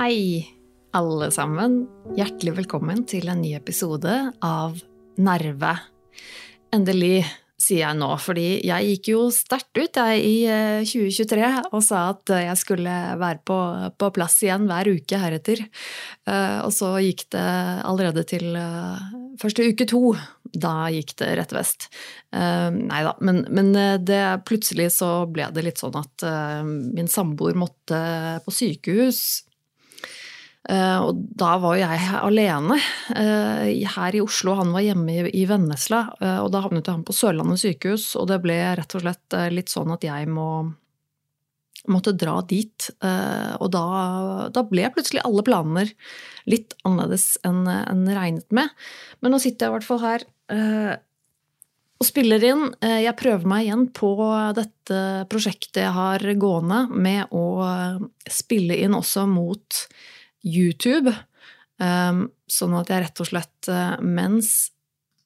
[0.00, 0.48] Hei,
[0.96, 1.84] alle sammen.
[2.16, 4.78] Hjertelig velkommen til en ny episode av
[5.20, 5.74] Nerve.
[6.74, 7.26] Endelig,
[7.70, 10.36] sier jeg nå, fordi jeg gikk jo sterkt ut jeg, i
[10.88, 13.58] 2023 eh, og sa at jeg skulle være på,
[14.00, 15.62] på plass igjen hver uke heretter.
[16.26, 17.46] Eh, og så gikk det
[17.86, 19.06] allerede til eh,
[19.40, 20.14] første uke to.
[20.50, 21.86] Da gikk det rett vest.
[22.34, 23.68] Nei da, men, men
[24.02, 24.18] det,
[24.48, 26.24] plutselig så ble det litt sånn at
[26.66, 28.00] min samboer måtte
[28.42, 29.49] på sykehus Eh,
[30.68, 32.76] og da var jo jeg alene
[33.16, 36.02] eh, her i Oslo, han var hjemme i Vennesla.
[36.20, 39.72] Eh, og da havnet han på Sørlandet sykehus, og det ble rett og slett litt
[39.72, 40.68] sånn at jeg må,
[41.88, 42.90] måtte dra dit.
[43.00, 43.84] Og da,
[44.52, 45.94] da ble plutselig alle planer
[46.50, 48.68] litt annerledes enn en regnet med.
[49.24, 50.26] Men nå sitter jeg i hvert fall her
[52.00, 52.68] og spiller inn.
[52.84, 54.12] Jeg prøver meg igjen på
[54.56, 55.00] dette
[55.32, 57.64] prosjektet jeg har gående med å
[58.28, 59.84] spille inn også mot
[60.46, 61.12] YouTube.
[61.80, 64.70] Um, sånn at jeg rett og slett uh, mens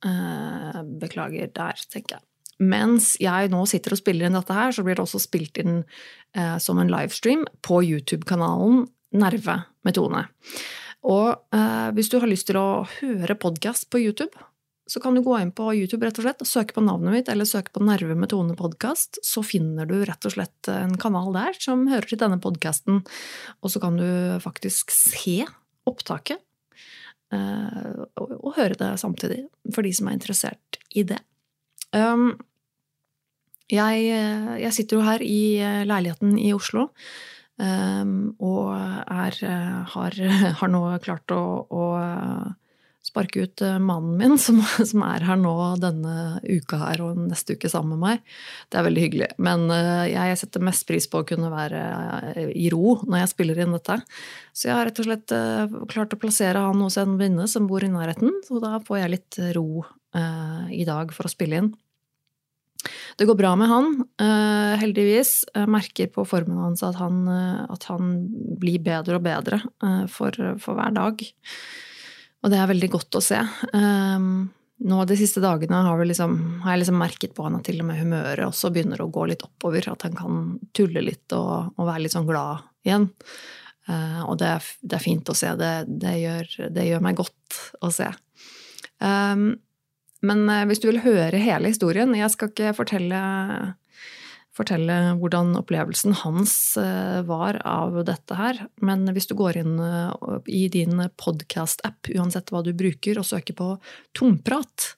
[0.07, 2.27] uh, Beklager, der, tenker jeg.
[2.63, 5.81] Mens jeg nå sitter og spiller inn dette her, så blir det også spilt inn
[5.83, 8.85] uh, som en livestream på YouTube-kanalen
[9.19, 10.27] Nerve med Tone.
[11.05, 11.37] Og
[11.93, 14.33] hvis du har lyst til å høre podkast på YouTube,
[14.87, 17.29] så kan du gå inn på YouTube rett og slett, og søke på navnet mitt
[17.33, 19.17] eller søke på Nerve med Tone podkast.
[19.25, 23.01] Så finner du rett og slett en kanal der som hører til denne podkasten.
[23.65, 24.07] Og så kan du
[24.45, 25.39] faktisk se
[25.89, 26.41] opptaket
[27.33, 31.21] eh, og, høre det samtidig, for de som er interessert i det.
[31.97, 32.35] Um,
[33.73, 34.05] jeg,
[34.61, 35.45] jeg sitter jo her i
[35.89, 36.91] leiligheten i Oslo.
[37.57, 39.41] Um, og er,
[39.95, 40.21] har,
[40.61, 41.89] har, nå klart å, å
[43.15, 47.55] sparke ut eh, mannen min, som, som, er her nå denne uka her og neste
[47.55, 48.35] uke sammen med meg.
[48.71, 49.31] Det er veldig hyggelig.
[49.39, 51.85] Men eh, jeg setter mest pris på å kunne være
[52.35, 54.01] eh, i ro når jeg spiller inn dette.
[54.55, 55.33] Så jeg har rett og slett
[55.91, 58.31] klart å plassere han hos en venninne som bor i nærheten.
[58.47, 59.85] Så da får jeg litt ro
[60.71, 61.73] i dag for å spille inn.
[63.19, 63.89] Det går bra med han,
[64.79, 65.33] heldigvis.
[65.51, 67.25] Jeg merker på formen hans at han,
[67.67, 68.15] at han
[68.63, 69.59] blir bedre og bedre
[70.13, 71.27] for, for hver dag.
[72.45, 73.41] Og det er veldig godt å se.
[73.73, 74.51] Um,
[74.85, 76.35] nå De siste dagene har, liksom,
[76.65, 79.25] har, jeg liksom merket på han at til og med humøret også begynner å gå
[79.31, 79.89] litt oppover.
[79.89, 80.43] At han kan
[80.77, 83.09] tulle litt og, og være litt sånn glad igjen.
[83.89, 85.55] Uh, og det er, det er, fint å se.
[85.61, 88.11] Det, det, gjør, det, gjør, meg godt å se.
[89.01, 89.55] Um,
[90.25, 93.19] men uh, hvis du vil høre hele historien Jeg skal ikke fortelle
[94.55, 98.61] fortelle hvordan opplevelsen hans eh, var av dette her.
[98.85, 100.11] Men hvis du går inn eh,
[100.47, 103.71] i din podkast-app, uansett hva du bruker, og søker på
[104.17, 104.93] Tomprat,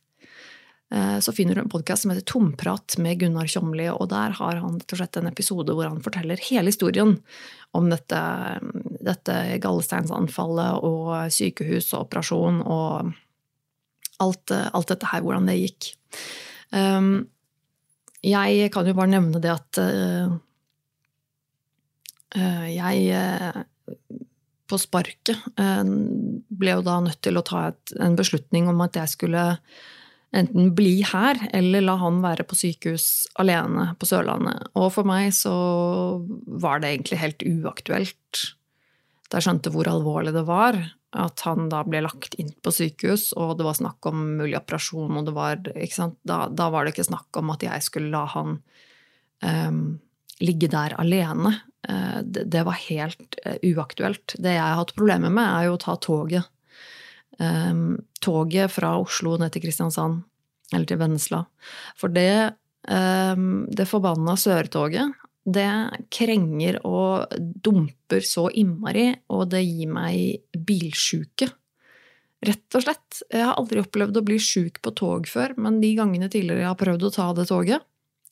[0.92, 4.60] eh, så finner du en podkast som heter Tomprat med Gunnar Tjomli, og der har
[4.60, 7.16] han rett og slett en episode hvor han forteller hele historien
[7.76, 8.20] om dette,
[9.04, 13.16] dette gallesteinsanfallet og sykehus og operasjon og
[14.20, 15.90] alt, alt dette her, hvordan det gikk.
[16.72, 17.26] Um,
[18.26, 20.36] jeg kan jo bare nevne det at uh,
[22.36, 23.62] jeg uh,
[24.66, 29.12] på sparket ble jo da nødt til å ta et, en beslutning om at jeg
[29.12, 29.44] skulle
[30.34, 34.66] enten bli her eller la han være på sykehus alene på Sørlandet.
[34.74, 35.54] Og for meg så
[36.60, 38.42] var det egentlig helt uaktuelt
[39.30, 40.78] da jeg skjønte hvor alvorlig det var
[41.14, 45.20] at han da ble lagt inn på sykehus, og det var snakk om mulig operasjon,
[45.20, 48.58] og var da, da, var det ikke snakk om at jeg skulle la han
[49.44, 49.80] um,
[50.42, 51.54] ligge der alene.
[51.88, 54.36] Uh, det, det, var helt uh, uaktuelt.
[54.36, 56.50] Det jeg har hatt problemer med, er jo å ta toget.
[57.38, 60.24] Um, toget fra Oslo ned til Kristiansand,
[60.74, 61.44] eller til Vennesla.
[61.96, 62.56] For det,
[62.90, 65.14] um, det forbanna sørtoget
[65.46, 65.70] det
[66.10, 71.48] krenger og dumper så innmari, og det gir meg bilsjuke.
[72.46, 73.20] Rett og slett.
[73.30, 76.72] Jeg har aldri opplevd å bli sjuk på tog før, men de gangene tidligere jeg
[76.72, 77.86] har prøvd å ta det toget,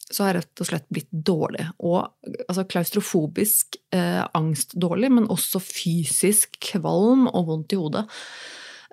[0.04, 1.68] så har jeg rett og slett blitt dårlig.
[1.86, 8.04] Og altså, klaustrofobisk eh, angstdårlig, men også fysisk kvalm og vondt i hodet.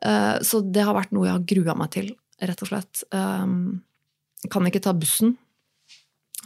[0.05, 3.03] Eh, så det har vært noe jeg har grua meg til, rett og slett.
[3.11, 3.47] Eh,
[4.51, 5.35] kan ikke ta bussen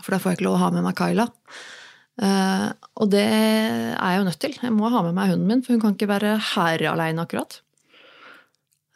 [0.05, 1.25] for da får jeg ikke lov å ha med meg Kyla.
[2.15, 2.69] Uh,
[3.01, 4.55] og det er jeg jo nødt til.
[4.61, 7.59] Jeg må ha med meg hunden min, for hun kan ikke være her aleine akkurat.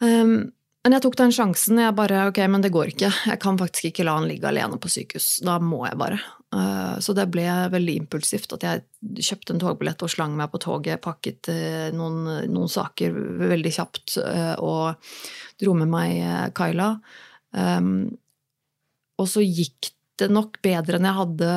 [0.00, 1.82] Um, men jeg tok den sjansen.
[1.82, 3.10] Jeg bare ok, men det går ikke.
[3.28, 5.42] Jeg kan faktisk ikke la han ligge alene på sykehus.
[5.44, 6.22] Da må jeg bare.
[6.54, 10.62] Uh, så det ble veldig impulsivt at jeg kjøpte en togbillett og slang meg på
[10.64, 11.52] toget, pakket
[11.94, 13.12] noen, noen saker
[13.52, 14.16] veldig kjapt
[14.64, 15.12] og
[15.60, 16.88] dro med meg Kyla.
[19.20, 21.52] Og så gikk det nok bedre enn jeg hadde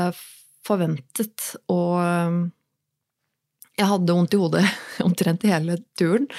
[0.64, 1.48] forventet.
[1.72, 2.00] Og
[3.74, 4.68] jeg hadde vondt i hodet
[5.08, 6.30] omtrent hele turen.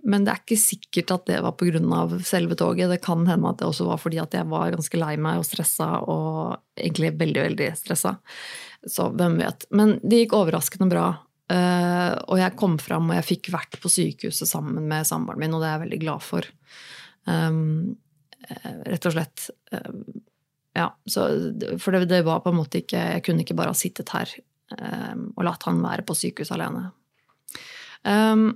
[0.00, 2.06] Men det er ikke sikkert at det var pga.
[2.24, 2.88] selve toget.
[2.90, 5.48] Det kan hende at det også var fordi at jeg var ganske lei meg og
[5.48, 8.14] stressa, og egentlig veldig, veldig stressa.
[8.88, 9.66] Så hvem vet.
[9.76, 11.08] Men det gikk overraskende bra.
[11.52, 15.56] Eh, og jeg kom fram, og jeg fikk vært på sykehuset sammen med samboeren min,
[15.56, 16.48] og det er jeg veldig glad for.
[17.28, 17.98] Um,
[18.88, 19.50] rett og slett.
[20.70, 21.26] Um, ja, så,
[21.78, 24.30] for det, det, var på en måte ikke Jeg kunne ikke bare ha sittet her
[24.78, 26.90] um, og latt han være på sykehuset alene.
[28.06, 28.52] Um,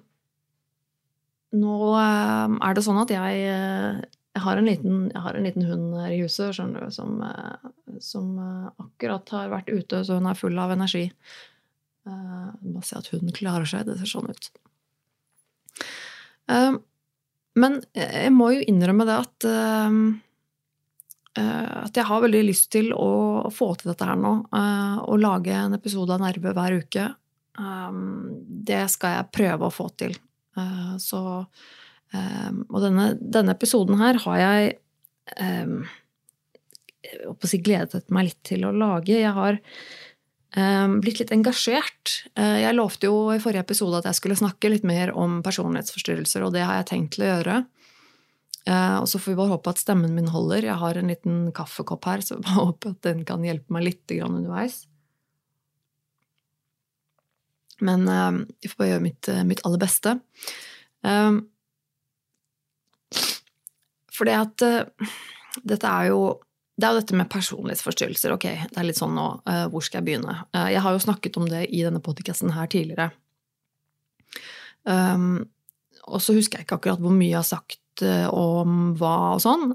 [1.54, 3.98] nå um, er det sånn at jeg, eh,
[4.34, 7.68] jeg, har, en liten, jeg har en liten hund her i huset du, som, eh,
[8.02, 8.32] som,
[8.82, 11.04] akkurat har vært ute, så hun er full av energi.
[12.04, 13.86] Uh, må si at hun klarer seg.
[13.86, 14.50] Det ser sånn ut.
[17.54, 19.46] Men jeg må jo innrømme det at
[21.34, 24.34] at jeg har veldig lyst til å få til dette her nå.
[24.54, 27.08] Å lage en episode av Nerve hver uke.
[28.70, 30.14] Det skal jeg prøve å få til.
[30.58, 31.22] Eh, så
[32.14, 34.74] Og denne, denne, episoden her har jeg
[35.34, 39.16] jeg håper å si, gledet meg litt til å lage.
[39.18, 39.58] Jeg har
[41.02, 42.12] blitt litt engasjert.
[42.38, 46.54] Jeg lovte jo i forrige episode at jeg skulle snakke litt mer om personlighetsforstyrrelser, og
[46.54, 47.56] det har jeg tenkt til å gjøre.
[48.64, 50.64] Uh, og så får vi bare håpe at stemmen min holder.
[50.64, 53.84] Jeg har en liten kaffekopp her, så jeg bare håper at den kan hjelpe meg
[53.90, 54.84] litt underveis.
[57.84, 60.16] Men uh, jeg får bare gjøre mitt, uh, mitt aller beste.
[61.04, 61.42] Um,
[64.14, 64.62] for det at
[65.66, 66.20] dette er jo
[66.78, 68.32] det er jo dette med personlighetsforstyrrelser.
[68.34, 69.26] Ok, det er litt sånn nå,
[69.70, 70.32] hvor skal jeg begynne?
[70.72, 73.12] jeg har jo snakket om det i denne podkasten her tidligere.
[74.82, 75.44] Um,
[76.10, 79.68] og så husker jeg ikke akkurat hvor mye jeg har sagt om hva og sånn,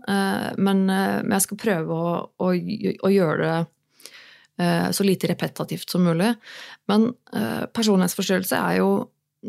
[0.60, 3.58] men, men jeg skal prøve å, å, å gjøre det
[4.60, 6.34] Eh, så lite repetativt som mulig.
[6.92, 8.92] Men eh, personlighetsforstyrrelse er jo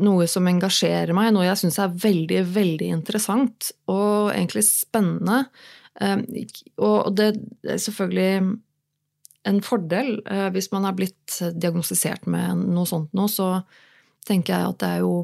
[0.06, 5.42] noe som engasjerer meg, noe jeg syns er veldig, veldig interessant og egentlig spennende.
[5.98, 6.22] Eh,
[6.78, 7.32] og det
[7.66, 8.52] er selvfølgelig
[9.50, 10.18] en fordel
[10.52, 13.62] hvis man har blitt diagnostisert med noe sånt nå, så
[14.28, 15.14] tenker jeg at det er jo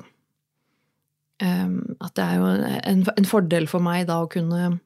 [1.37, 4.79] at det er jo en, en fordel for meg da å kunne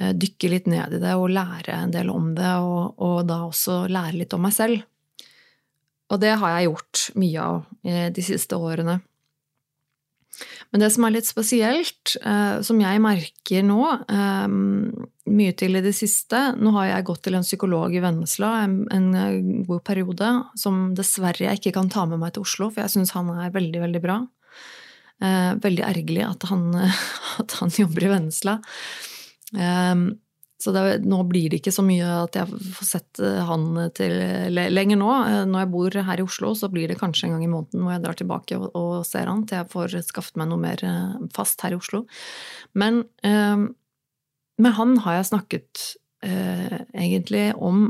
[0.00, 3.42] Eh, dykke litt ned i det og lære en del om det, og, og, da
[3.48, 4.82] også lære litt om meg selv.
[6.10, 9.00] Og det har jeg gjort mye av eh, de siste årene.
[10.70, 14.46] Men det som er litt spesielt, eh, som jeg merker nå, eh,
[15.30, 18.80] mye til i det siste Nå har jeg gått til en psykolog i Vennesla en,
[18.90, 19.10] en
[19.68, 23.12] god periode, som dessverre jeg ikke kan ta med meg til Oslo, for jeg syns
[23.18, 24.22] han er veldig, veldig bra.
[25.20, 26.66] Eh, veldig ergerlig at han,
[27.42, 28.58] at han jobber i Vennesla.
[29.56, 29.94] Eh,
[30.60, 34.12] så det, nå blir det ikke så mye at jeg får sett eh, han til
[34.52, 35.08] lenger nå.
[35.24, 37.86] Eh, når jeg bor her i Oslo, så blir det kanskje en gang i måneden
[37.86, 40.84] hvor jeg drar tilbake og, og ser han til jeg får skaffet meg noe mer
[40.84, 42.02] eh, fast her i Oslo.
[42.76, 43.64] Men eh,
[44.60, 45.88] med han har jeg snakket
[46.20, 47.86] egentlig om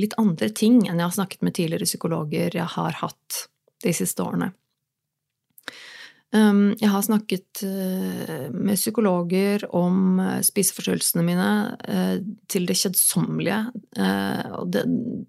[0.00, 3.42] litt andre ting enn jeg har snakket med tidligere psykologer jeg har hatt
[3.84, 4.48] de siste årene.
[6.34, 11.50] Um, jeg har snakket uh, med psykologer om uh, spiseforstyrrelsene mine
[11.86, 12.16] uh,
[12.50, 13.60] til det kjedsommelige.
[13.94, 14.82] Det,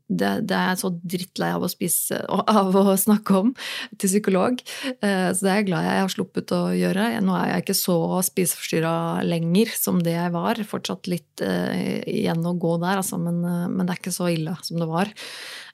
[0.09, 3.53] det, det, er jeg så drittlei av å spise av å snakke om
[3.95, 4.59] til psykolog.
[4.99, 7.05] Så det er jeg glad jeg har sluppet å gjøre.
[7.23, 8.95] Nå er jeg ikke så spiseforstyrra
[9.27, 10.59] lenger som det jeg var.
[10.67, 14.81] Fortsatt litt igjen å gå der, altså, men, men, det er ikke så ille som
[14.81, 15.13] det var.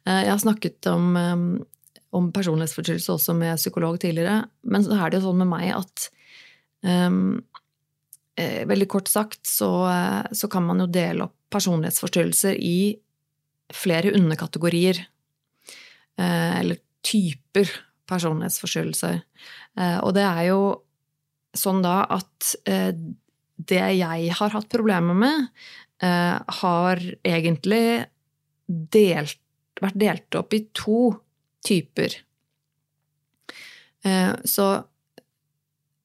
[0.05, 1.47] Jeg har snakket om um,
[2.13, 4.43] om personlighetsforstyrrelse også med psykolog tidligere.
[4.63, 6.07] Men så er det jo sånn med meg at
[6.85, 7.41] um,
[8.39, 12.77] eh, Veldig kort sagt så, eh, så, kan man jo dele opp personlighetsforstyrrelser i
[13.73, 15.01] flere underkategorier.
[16.19, 17.69] Eh, eller typer
[18.09, 19.21] personlighetsforstyrrelser.
[19.79, 20.63] Eh, og det er jo
[21.57, 22.91] sånn da at eh,
[23.63, 25.47] det jeg har hatt problemer med,
[26.03, 28.05] eh, har egentlig
[28.67, 29.39] delt,
[29.81, 31.13] vært delt opp i to
[31.65, 32.15] typer.
[34.03, 34.67] Eh, så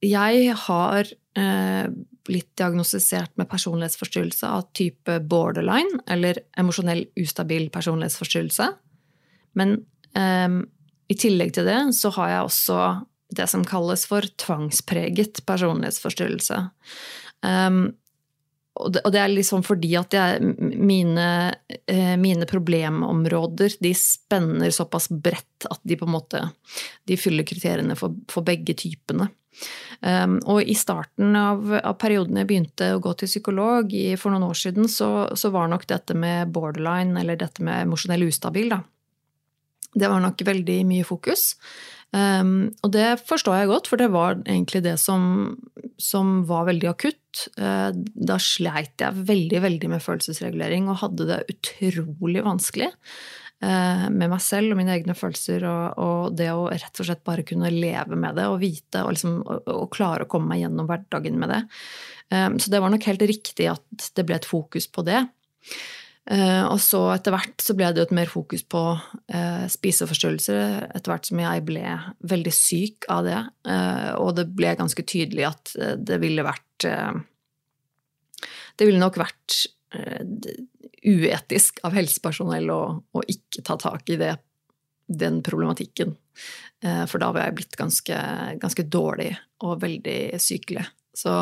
[0.04, 1.86] jeg har eh,
[2.28, 8.68] blitt diagnostisert med personlighetsforstyrrelse av type borderline, eller emosjonell ustabil personlighetsforstyrrelse.
[9.58, 9.78] Men
[10.12, 10.60] um,
[11.08, 12.80] i tillegg til det så har jeg også
[13.38, 16.60] det som kalles for tvangspreget personlighetsforstyrrelse.
[17.44, 17.96] Um,
[18.78, 21.26] og det, er liksom fordi at jeg, mine,
[21.86, 26.42] eh, mine, problemområder de spenner såpass bredt at de på en måte
[27.08, 29.28] de fyller kriteriene for, for begge typene.
[30.00, 34.30] Um, og i starten av, av, perioden jeg begynte å gå til psykolog i, for
[34.30, 38.70] noen år siden, så, så, var nok dette med borderline, eller dette med emosjonell ustabil,
[38.76, 38.82] da.
[39.98, 41.54] Det var nok veldig mye fokus.
[42.14, 45.56] Um, og det forstår jeg godt, for det var egentlig det som,
[45.98, 47.27] som var veldig akutt.
[47.58, 52.90] Uh, da sleit jeg veldig, veldig med følelsesregulering og hadde det utrolig vanskelig.
[53.58, 57.46] Uh, med meg selv og mine egne følelser, og, det å rett og slett bare
[57.46, 61.40] kunne leve med det og vite og, liksom, og, klare å komme meg gjennom hverdagen
[61.40, 61.62] med det.
[62.30, 65.24] Um, så det var nok helt riktig at det ble et fokus på det.
[66.28, 68.82] Eh, og så etter hvert så ble det jo et mer fokus på
[69.32, 71.94] eh, spiseforstyrrelser etter hvert som jeg ble
[72.28, 73.38] veldig syk av det.
[73.72, 76.66] Eh, og det ble ganske tydelig at det ville vært
[78.78, 79.54] Det ville nok vært
[81.08, 84.36] uetisk av helsepersonell å, å, ikke ta tak i det,
[85.08, 86.12] den problematikken.
[87.10, 88.18] For da var jeg blitt ganske,
[88.62, 89.32] ganske dårlig
[89.66, 90.84] og veldig sykelig.
[91.10, 91.32] Så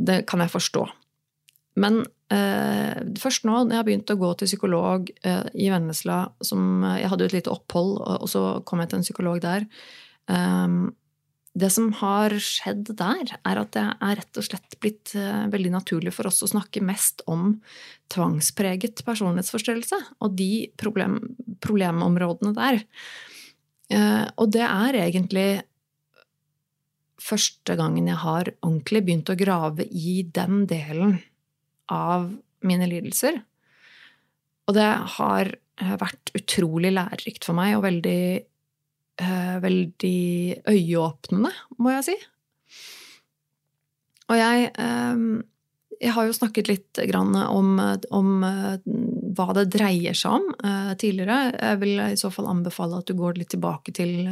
[0.00, 0.86] det kan jeg forstå.
[1.78, 2.00] Men
[2.34, 6.84] eh, først nå, når jeg har begynt å gå til psykolog eh, i Vennesla som,
[6.84, 9.42] eh, Jeg hadde jo et lite opphold, og, og, så kom jeg til en psykolog
[9.44, 9.68] der.
[10.32, 10.78] Eh,
[11.58, 15.72] det som har skjedd der, er at det er rett og slett blitt uh, veldig
[15.74, 17.56] naturlig for oss å snakke mest om
[18.12, 21.18] tvangspreget personlighetsforstyrrelse og de problem,
[21.64, 22.82] problemområdene der.
[23.90, 25.48] Uh, og det er egentlig
[27.18, 31.18] første gangen jeg har ordentlig begynt å grave i den delen
[31.92, 32.30] av
[32.66, 33.40] mine lidelser.
[34.68, 38.22] Og det har eh, vært utrolig lærerikt for meg og veldig,
[39.24, 40.18] uh, veldig
[40.68, 42.16] øyeåpnende, må jeg si.
[44.28, 45.38] Og jeg, um,
[45.96, 47.78] jeg har jo snakket litt om,
[48.12, 48.28] om
[49.38, 50.50] hva det dreier seg om
[51.00, 51.38] tidligere.
[51.56, 54.28] Jeg vil i så fall anbefale at du går litt tilbake til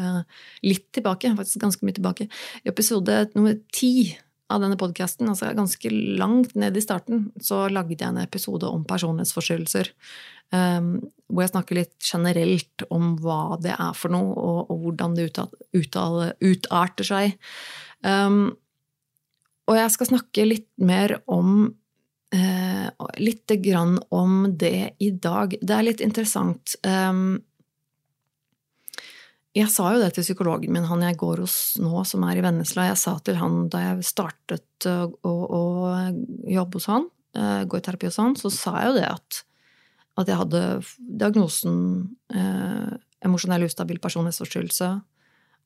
[0.68, 2.28] Litt tilbake, faktisk ganske mye tilbake.
[2.60, 4.12] I episode nummer ti
[4.52, 8.84] av denne podkasten, altså ganske langt ned i starten, så lagde jeg en episode om
[8.86, 9.90] personlighetsforstyrrelser.
[10.54, 15.16] Um, hvor jeg snakker litt generelt om hva det er for noe, og, og hvordan
[15.18, 15.26] det
[16.46, 17.34] utarter seg.
[18.06, 18.54] Um,
[19.66, 22.88] og jeg skal snakke litt mer om uh,
[23.20, 25.56] Litt grann om det i dag.
[25.58, 26.76] Det er litt interessant.
[26.86, 27.40] Um,
[29.56, 32.44] jeg sa jo det til psykologen min, han jeg går hos nå, som er i
[32.44, 32.90] Vennesla.
[32.90, 35.62] Jeg sa til han da jeg startet å, å,
[36.52, 37.08] jobbe hos han,
[37.64, 39.42] gå i terapi hos han, så sa jeg jo det at,
[40.20, 40.62] at jeg hadde
[41.22, 41.76] diagnosen
[42.32, 44.90] eh, emosjonell ustabil personlighetsforstyrrelse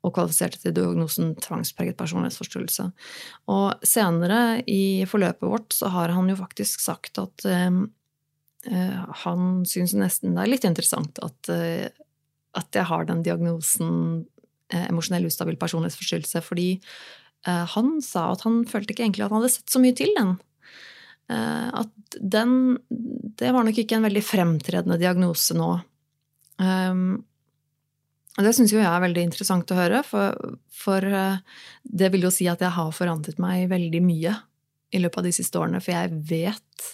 [0.00, 2.87] og kvalifiserte til diagnosen tvangspreget personlighetsforstyrrelse.
[3.52, 7.70] Og senere i forløpet vårt så har han jo faktisk sagt at eh
[9.25, 11.88] han syns nesten det er litt interessant at eh,
[12.59, 13.90] at jeg har den diagnosen
[14.73, 16.69] eh, emosjonell ustabil personlighetsforstyrrelse, fordi
[17.47, 20.12] eh, han sa at han følte ikke egentlig at han hadde sett så mye til
[20.19, 20.37] den.
[21.30, 22.78] Eh, at den
[23.38, 25.73] Det var nok ikke en veldig fremtredende diagnose nå.
[26.61, 27.23] Um,
[28.37, 30.37] og det syns jo jeg er veldig interessant å høre, for,
[30.69, 31.38] for uh,
[31.85, 34.35] det vil jo si at jeg har forandret meg veldig mye
[34.92, 36.90] i løpet av de siste årene, for jeg vet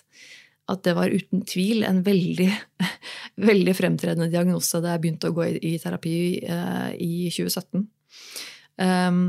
[0.67, 2.49] at det var uten tvil en veldig,
[3.51, 7.83] veldig fremtredende diagnose da jeg begynte å gå i, terapi uh, i 2017.
[7.83, 9.27] Um, ehm,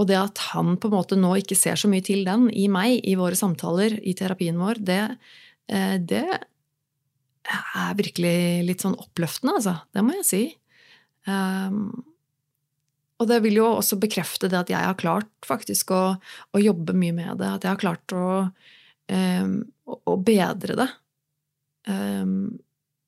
[0.00, 2.66] og det at han på en måte nå ikke ser så mye til den i
[2.72, 5.02] meg, i våre samtaler, i terapien vår, det,
[5.72, 6.26] uh, det
[7.48, 8.38] er virkelig
[8.68, 9.76] litt sånn oppløftende, altså.
[9.92, 10.44] Det må jeg si.
[11.26, 12.04] Um,
[13.22, 16.94] og det vil jo også bekrefte det at jeg har klart faktisk å, å jobbe
[16.98, 17.50] mye med det.
[17.56, 19.54] At jeg har klart å um,
[19.86, 20.88] å bedre det.
[21.88, 22.60] Um,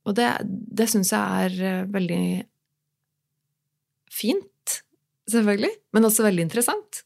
[0.04, 2.24] og det, det syns jeg er uh, veldig
[4.14, 4.80] fint,
[5.30, 7.04] selvfølgelig, men også veldig interessant.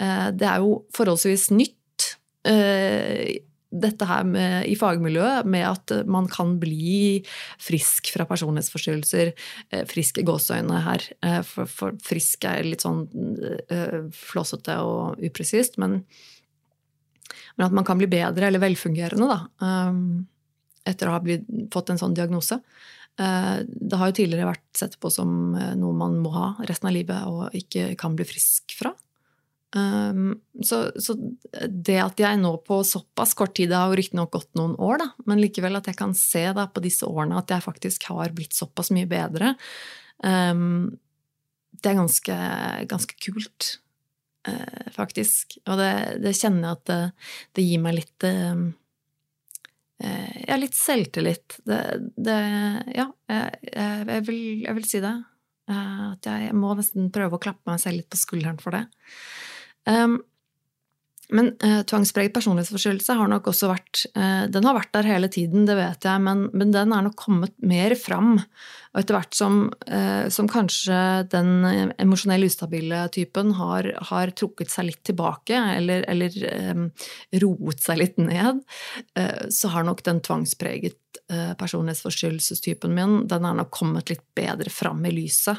[0.00, 2.12] Uh, det er jo forholdsvis nytt,
[2.48, 3.34] uh,
[3.74, 7.24] dette her med, i fagmiljøet, med at man kan bli
[7.58, 9.32] frisk fra personlighetsforstyrrelser.
[9.90, 11.06] Frisk i gåseøynene her.
[11.48, 13.00] For, for, frisk er litt sånn
[14.14, 16.04] flåsete og upresist, men
[17.56, 20.24] men at man kan bli bedre eller velfungerende da, um,
[20.84, 22.58] etter å ha blitt, fått en sånn diagnose.
[23.20, 26.90] Uh, det har jo tidligere vært sett på som uh, noe man må ha resten
[26.90, 28.92] av livet og ikke kan bli frisk fra.
[29.74, 31.16] Um, så, så,
[31.66, 35.00] det at jeg nå på såpass kort tid, det har jo riktignok gått noen år,
[35.02, 38.34] da, men likevel at jeg kan se da på disse årene at jeg faktisk har
[38.36, 39.56] blitt såpass mye bedre,
[40.22, 40.92] um,
[41.82, 42.36] det er ganske,
[42.90, 43.74] ganske kult.
[44.50, 45.58] Eh, faktisk.
[45.66, 45.92] Og det,
[46.24, 47.02] det, kjenner jeg at det,
[47.58, 48.64] det gir meg litt eh,
[50.04, 51.60] eh Ja, litt selvtillit.
[51.64, 51.80] Det,
[52.16, 52.40] det
[52.96, 55.14] Ja, jeg, jeg, vil, jeg, vil, si det.
[55.14, 55.30] At
[56.14, 58.84] at jeg må nesten prøve å klappe meg selv litt på skulderen for det.
[59.88, 60.18] Um,
[61.32, 65.64] men eh, tvangspreget personlighetsforstyrrelse har nok også vært eh, Den har vært der hele tiden,
[65.68, 68.36] det vet jeg, men, men den er nok kommet mer fram.
[68.94, 70.98] Og etter hvert som, eh, som kanskje
[71.32, 71.66] den
[71.98, 77.08] emosjonell ustabile typen har, har, trukket seg litt tilbake, eller, eller eh,
[77.42, 78.60] roet seg litt ned,
[79.18, 81.00] eh, så har nok den tvangspreget
[81.32, 85.56] Eh, personlighetsforstyrrelsestypen min, den er nok kommet litt bedre fram i lyset.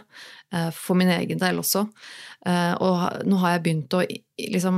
[0.54, 1.88] Eh, for min egen del også.
[2.46, 4.78] Eh, og nå har jeg begynt å liksom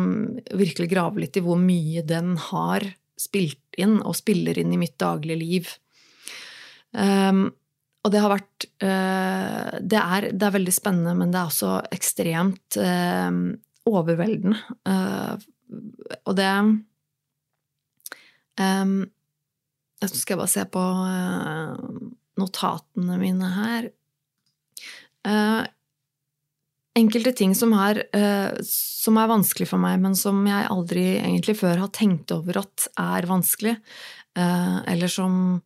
[0.56, 2.86] virkelig grave litt i hvor mye den har
[3.20, 5.72] spilt inn, og spiller inn i mitt daglige liv.
[6.94, 7.50] Um,
[8.06, 11.74] og det har vært uh, det, er, det, er, veldig spennende, men det er også
[11.94, 13.32] ekstremt uh,
[13.90, 14.62] overveldende.
[14.88, 15.36] Uh,
[16.24, 16.48] og det
[18.62, 18.94] um,
[20.00, 20.84] Jeg skal jeg bare se på
[22.38, 23.90] notatene mine her.
[25.28, 25.66] Uh,
[26.98, 31.58] enkelte ting som er, uh, som er, vanskelig for meg, men som jeg aldri egentlig
[31.62, 33.78] før har tenkt over at er vanskelig.
[34.38, 35.62] eller som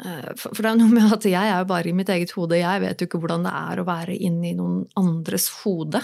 [0.00, 2.56] For det er noe med at jeg er jo bare i mitt eget hode.
[2.58, 6.00] Jeg vet jo ikke hvordan det er å være inni noen andres hode.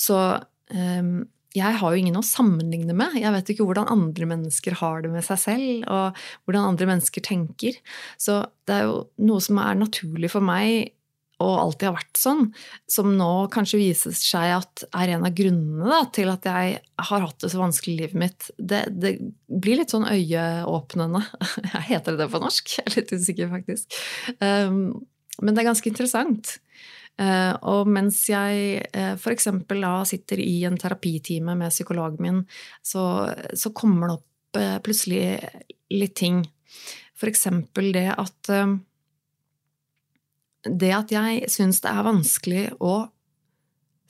[0.00, 0.16] Så
[1.54, 3.14] jeg har jo ingen å sammenligne med.
[3.20, 7.22] Jeg vet ikke hvordan andre mennesker har det med seg selv, og hvordan andre mennesker
[7.24, 7.78] tenker.
[8.18, 10.90] Så det er jo noe som er naturlig for meg,
[11.42, 12.44] og alltid har vært sånn,
[12.90, 16.76] som nå kanskje viser seg at er en av grunnene da, til at jeg
[17.08, 18.50] har hatt det så vanskelig i livet mitt.
[18.58, 19.16] Det, det
[19.48, 21.24] blir litt sånn øyeåpnende.
[21.90, 22.76] Heter det det på norsk?
[22.78, 23.98] Jeg er litt usikker, faktisk.
[24.38, 24.78] Um,
[25.42, 26.54] men det er ganske interessant.
[27.18, 29.50] Uh, og mens jeg uh, f.eks.
[29.70, 32.40] da sitter i en terapitime med psykologen min,
[32.82, 33.04] så,
[33.54, 35.26] så kommer det opp uh, plutselig
[35.94, 36.44] litt ting.
[37.18, 37.48] F.eks.
[37.74, 38.54] det at
[40.64, 42.94] Det at jeg syns det er vanskelig å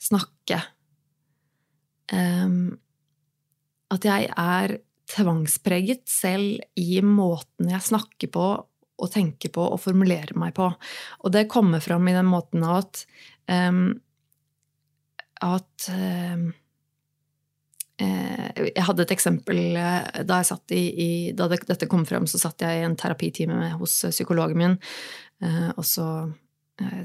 [0.05, 0.59] snakke
[3.95, 4.75] At jeg er
[5.09, 8.45] tvangspreget selv i måten jeg snakker på
[8.95, 10.69] og tenker på og formulerer meg på.
[11.23, 13.03] Og det kommer fram i den måten at
[13.51, 13.97] um,
[15.43, 16.53] at um,
[17.99, 20.41] jeg hadde et eksempel eh, da,
[20.75, 24.75] i, i, da dette kom frem, så satt jeg i en terapitime hos psykologen min,
[25.77, 26.07] og så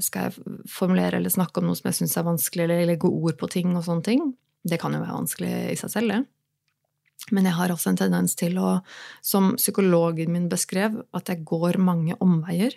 [0.03, 3.37] skal jeg formulere eller snakke om noe som jeg syns er vanskelig, eller legge ord
[3.39, 4.23] på ting og sånne ting.
[4.67, 6.21] Det kan jo være vanskelig i seg selv, det.
[7.29, 8.79] Men jeg har også en tendens til å,
[9.21, 12.73] som psykologen min beskrev, at jeg går mange omveier.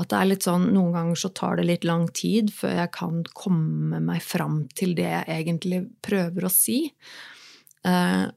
[0.00, 2.92] At det er litt sånn, Noen ganger så tar det litt lang tid før jeg
[2.94, 6.84] kan komme meg fram til det jeg egentlig prøver å si.
[7.86, 8.28] Uh,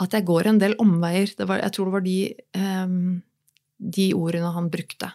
[0.00, 1.32] at jeg går en del omveier.
[1.38, 2.18] Var, jeg tror det var de,
[2.56, 3.20] um,
[3.96, 5.12] de ordene han brukte.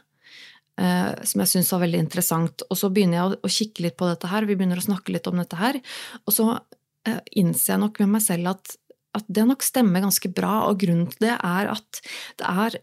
[0.75, 2.65] Uh, som jeg syns var veldig interessant.
[2.67, 5.29] Og så begynner jeg å, kikke litt på dette her, vi begynner å snakke litt
[5.31, 5.79] om dette her.
[6.25, 8.75] Og så uh, innser jeg nok med meg selv at
[9.15, 12.01] at det nok stemmer ganske bra, og grunnen til det er at
[12.41, 12.77] det er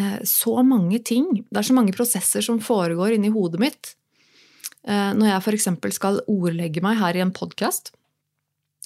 [0.00, 3.92] eh, så mange ting, det er så mange prosesser som foregår inni hodet mitt.
[4.88, 5.70] Eh, når jeg f.eks.
[5.98, 7.92] skal ordlegge meg her i en podkast,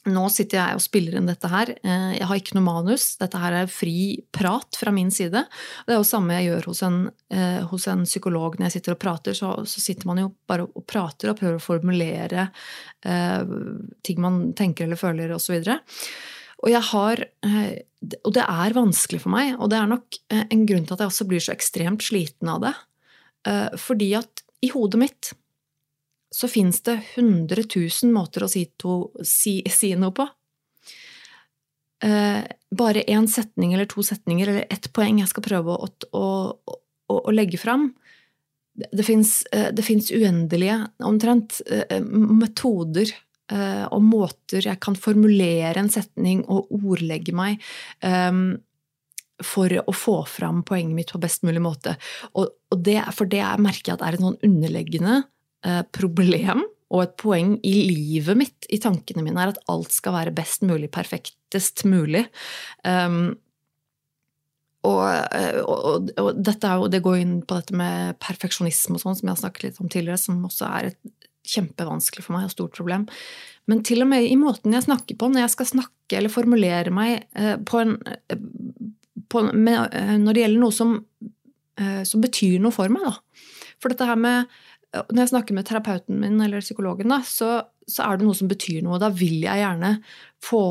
[0.08, 1.74] nå sitter jeg og spiller inn dette her.
[1.78, 3.12] Eh, jeg har ikke noe manus.
[3.20, 3.96] Dette her er fri
[4.34, 5.44] prat fra min side.
[5.86, 6.98] Det er jo samme jeg gjør hos en,
[7.70, 9.38] hos en psykolog når jeg sitter og prater.
[9.38, 12.48] Så, så, sitter man jo bare og prater og prøver å formulere
[13.06, 13.56] eh,
[14.02, 15.58] ting man tenker eller føler osv.
[15.60, 15.80] Og, så
[16.62, 17.82] og jeg har eh,
[18.22, 21.04] Og det er vanskelig for meg, og det er nok eh, en grunn til at
[21.04, 22.74] jeg også blir så ekstremt sliten av det.
[23.50, 25.32] Eh, fordi at i hodet mitt
[26.32, 30.26] så fins det 100 000 måter å si, to, si, si noe på.
[32.02, 36.24] Bare én setning eller to setninger eller ett poeng jeg skal prøve å, å,
[36.66, 37.92] å, å legge fram.
[38.72, 39.44] Det fins
[40.10, 41.60] uendelige, omtrent,
[42.02, 43.12] metoder
[43.52, 47.62] Eh, og måter jeg kan formulere en setning og ordlegge meg
[49.42, 51.96] for å få fram poenget mitt på best mulig måte.
[52.38, 55.26] Og, og det, for det merker jeg at er en noen underliggende uh,
[55.94, 60.34] problem og et poeng i livet mitt, i tankene mine, er at alt skal være
[60.36, 62.26] best mulig, perfektest mulig.
[62.84, 63.38] Um,
[64.82, 65.00] og,
[65.62, 69.36] og, og, dette jo, det går inn på dette med perfeksjonisme og sånn, som jeg
[69.36, 71.00] har snakket litt om tidligere, som også er et
[71.52, 73.06] kjempevanskelig for meg og stort problem.
[73.70, 76.92] Men til og med i måten jeg snakker på, når jeg skal snakke eller formulere
[76.94, 78.42] meg eh, på en, eh,
[79.30, 80.98] på, med, eh, Når det gjelder noe som,
[82.06, 83.14] som, betyr noe for meg, da.
[83.80, 84.50] For dette her med
[84.92, 88.50] Når jeg snakker med terapeuten min eller psykologen, da, så, så er det noe som
[88.50, 89.00] betyr noe.
[89.00, 89.94] Da vil jeg gjerne
[90.44, 90.64] få,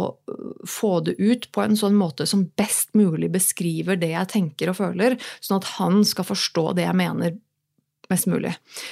[0.69, 4.77] få, det ut på en sånn måte som best mulig beskriver det jeg tenker og
[4.77, 7.39] føler, sånn at han skal forstå det jeg mener
[8.11, 8.51] mest mulig.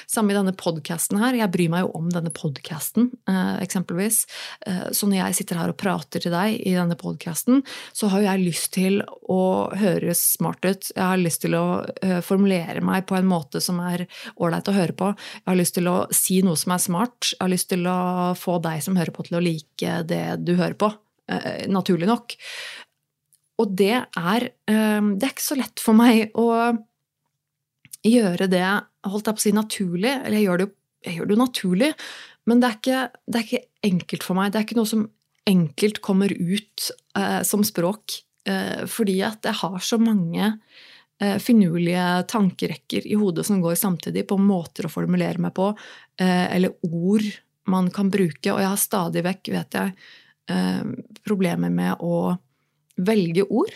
[0.09, 1.37] Samme i denne podkasten her.
[1.37, 4.23] Jeg bryr meg jo om denne podkasten, eh, eksempelvis.
[4.65, 8.23] Eh, så når jeg sitter her og prater til deg i denne podkasten, så har
[8.23, 9.41] jo jeg lyst til å
[9.79, 10.91] høres smart ut.
[10.95, 14.07] Jeg har lyst til å eh, formulere meg på en måte som er
[14.39, 15.13] ålreit å høre på.
[15.43, 17.33] Jeg har lyst til å si noe som er smart.
[17.35, 17.99] Jeg har lyst til å
[18.39, 20.91] få deg som hører på, til å like det du hører på.
[21.69, 22.33] Naturlig nok.
[23.61, 26.47] Og det er, det er ikke så lett for meg å
[28.05, 28.67] gjøre det
[29.07, 30.11] holdt jeg på å si naturlig.
[30.11, 30.73] Eller jeg gjør det jo,
[31.15, 31.93] gjør det jo naturlig,
[32.49, 34.51] men det er, ikke, det er, ikke, enkelt for meg.
[34.51, 35.05] Det er ikke noe som
[35.49, 38.19] enkelt kommer ut eh, som språk.
[38.49, 40.47] Eh, fordi at jeg har så mange
[41.21, 45.71] eh, finurlige tankerekker i hodet som går samtidig, på måter å formulere meg på,
[46.21, 47.27] eh, eller ord
[47.69, 48.51] man kan bruke.
[48.51, 49.93] Og jeg har stadig vekk, vet jeg,
[50.49, 50.83] eh,
[51.27, 52.37] problemer med å
[52.97, 53.75] velge ord.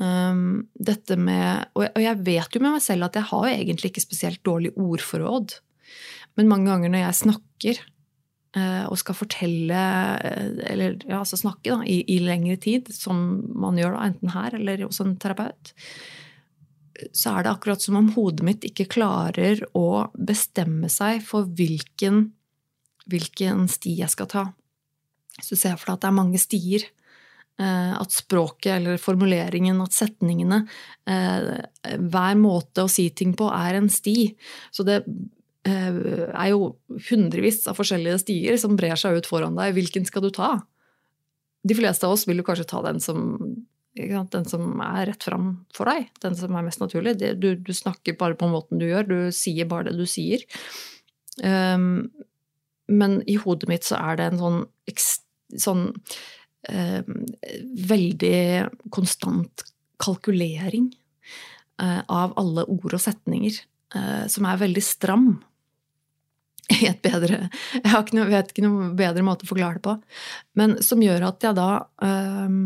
[0.00, 4.04] Um, dette med, og jeg vet jo med meg selv at jeg har egentlig ikke
[4.06, 5.58] spesielt dårlig ordforråd.
[6.40, 7.82] Men mange ganger når jeg snakker
[8.56, 9.82] uh, og skal fortelle,
[10.24, 14.32] eh, eller ja, altså snakke da, i, i, lengre tid, som man gjør da, enten
[14.32, 15.74] her eller hos en terapeut,
[17.12, 22.28] så er det akkurat som om hodet mitt ikke klarer å bestemme seg for hvilken,
[23.10, 24.44] hvilken sti jeg skal ta.
[25.40, 26.84] Så ser jeg for deg at det er mange stier.
[27.62, 30.62] Eh, at språket eller formuleringen, at setningene
[31.06, 31.50] eh,
[32.00, 34.32] Hver måte å si ting på er en sti.
[34.74, 35.02] Så det
[35.68, 36.00] eh,
[36.32, 36.72] er jo
[37.10, 39.76] hundrevis av forskjellige stier som brer seg ut foran deg.
[39.76, 40.54] Hvilken skal du ta?
[41.62, 43.36] De fleste av oss vil jo kanskje ta den som,
[43.94, 46.08] den som er rett fram for deg.
[46.24, 47.18] Den som er mest naturlig.
[47.36, 49.06] Du, du, snakker bare på måten du gjør.
[49.06, 50.42] Du sier bare det du sier.
[51.44, 52.08] Um,
[52.90, 54.64] men i hodet mitt så er det en sånn,
[55.62, 55.86] sånn
[56.62, 58.40] veldig
[58.94, 59.64] konstant
[60.02, 60.92] kalkulering
[61.82, 63.58] eh, av alle ord og setninger,
[63.94, 65.28] eh, som er veldig stram.
[66.72, 69.96] Et bedre Jeg vet ikke noe bedre måte å forklare det på.
[70.58, 71.68] Men som gjør at jeg da
[72.06, 72.58] øh,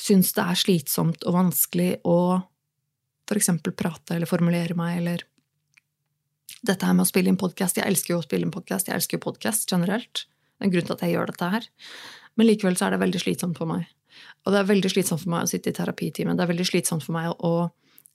[0.00, 2.20] syns det er slitsomt og vanskelig å
[3.30, 3.52] f.eks.
[3.78, 5.26] prate eller formulere meg, eller
[6.66, 7.78] dette her med å spille inn podkast.
[7.78, 9.36] Jeg elsker jo å spille inn podkast, jeg elsker jo
[9.70, 10.24] generelt.
[10.26, 11.68] Det er en grunn til at jeg gjør dette her.
[12.40, 13.84] Men likevel så er det veldig slitsomt for meg.
[14.46, 16.38] Og det er veldig slitsomt for meg å sitte i terapitimen.
[16.38, 17.52] Det er veldig slitsomt for meg å,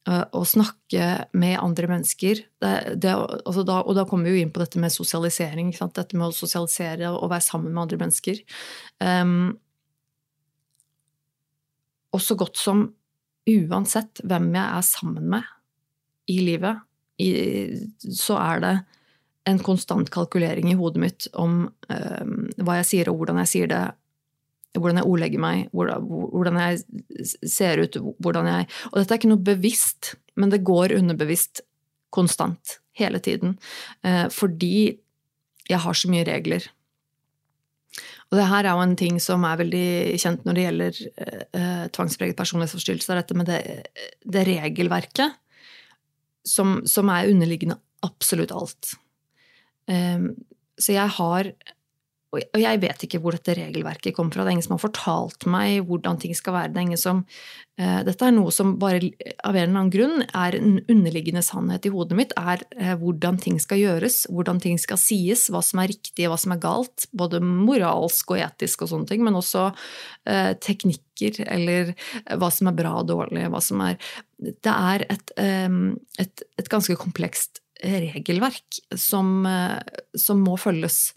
[0.10, 2.42] å snakke med andre mennesker.
[2.62, 2.72] Det,
[3.04, 5.70] det, altså da, og da kommer vi jo inn på dette med sosialisering.
[5.78, 8.42] Dette med å sosialisere og være sammen med andre mennesker.
[8.98, 9.54] Um,
[12.16, 12.88] og så godt som
[13.46, 15.54] uansett hvem jeg er sammen med
[16.32, 16.82] i livet,
[17.22, 17.30] i,
[18.12, 18.74] så er det
[19.46, 22.34] en konstant kalkulering i hodet mitt om um,
[22.66, 23.84] hva jeg sier og hvordan jeg sier det,
[24.80, 29.50] hvordan jeg ordlegger meg, hvordan jeg ser ut, hvordan jeg Og dette er ikke noe
[29.52, 31.64] bevisst, men det går underbevisst
[32.16, 32.80] konstant.
[32.96, 33.58] Hele tiden.
[34.08, 34.96] Eh, fordi
[35.68, 36.64] jeg har så mye regler.
[38.32, 39.88] Og det her er jo en ting som er veldig
[40.22, 43.10] kjent når det gjelder eh, tvangspreget personlighetsforstyrrelse.
[43.10, 43.60] Det er dette med det,
[44.24, 45.36] det regelverket
[46.46, 48.96] som, som, er underliggende absolutt alt.
[49.92, 50.32] Eh,
[50.80, 51.52] så jeg har
[52.43, 54.43] og jeg vet ikke hvor dette regelverket kommer fra.
[54.43, 56.71] Det er ingen som har fortalt meg hvordan ting skal være.
[56.74, 57.21] Det er ingen som,
[57.80, 59.00] uh, dette er noe som bare
[59.45, 62.36] av en eller annen grunn er en underliggende sannhet i hodet mitt.
[62.39, 66.36] Er uh, hvordan ting skal gjøres, hvordan ting skal sies, hva som er riktig og
[66.36, 67.10] hva som er galt.
[67.15, 71.93] Både moralsk og etisk og sånne ting, men også uh, teknikker eller
[72.36, 73.48] hva som er bra og dårlig.
[73.54, 74.00] Hva som er
[74.36, 79.43] Det er et, um, et, et ganske komplekst regelverk som,
[80.15, 81.13] som, må følges.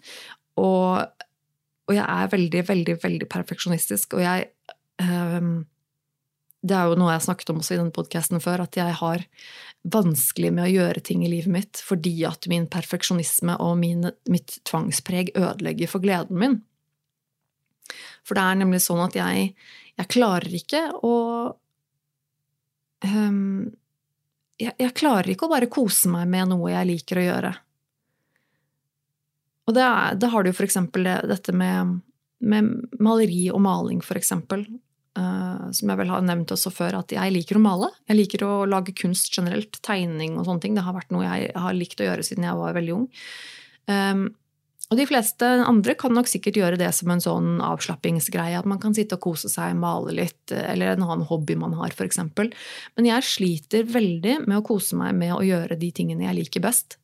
[0.59, 1.25] Og,
[1.87, 4.49] og, jeg er veldig, veldig, veldig perfeksjonistisk, og jeg
[5.01, 5.65] um,
[6.59, 9.23] Det er jo noe jeg snakket om også i denne podkasten før, at jeg har
[9.87, 14.57] vanskelig med å gjøre ting i livet mitt fordi at min perfeksjonisme og min, mitt
[14.67, 16.57] tvangspreg ødelegger for gleden min.
[18.27, 19.53] For det er nemlig sånn at jeg,
[19.95, 21.15] jeg klarer ikke å
[23.07, 23.69] um,
[24.59, 27.53] jeg, jeg, klarer ikke å bare kose meg med noe jeg liker å gjøre.
[29.69, 31.99] Og det har du jo eksempel dette med,
[32.41, 34.65] med, maleri og maling, eksempel.
[35.19, 37.89] Uh, som jeg vel har nevnt også før, at jeg liker å male.
[38.09, 39.81] Jeg liker å lage kunst generelt.
[39.85, 40.77] Tegning og sånne ting.
[40.77, 43.09] Det har vært noe jeg har likt å gjøre siden jeg var veldig ung.
[43.89, 44.29] Um,
[44.89, 48.57] og de fleste andre kan nok sikkert gjøre det som en sånn avslappingsgreie.
[48.57, 51.93] At man kan sitte og kose seg, male litt, eller en annen hobby man har,
[51.93, 52.23] f.eks.
[52.33, 56.65] Men jeg sliter veldig med å kose meg med å gjøre de tingene jeg liker
[56.65, 56.97] best.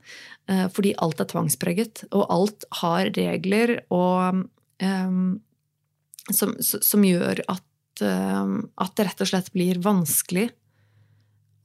[0.46, 4.44] Eh, fordi alt er tvangspreget, og alt har regler og
[4.84, 5.24] um,
[6.30, 10.48] som, som, gjør at, um, at, det rett og slett blir vanskelig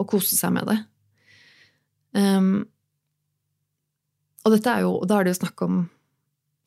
[0.00, 0.78] å kose seg med det.
[2.16, 2.52] Um,
[4.48, 5.82] og jo, da er det jo snakk om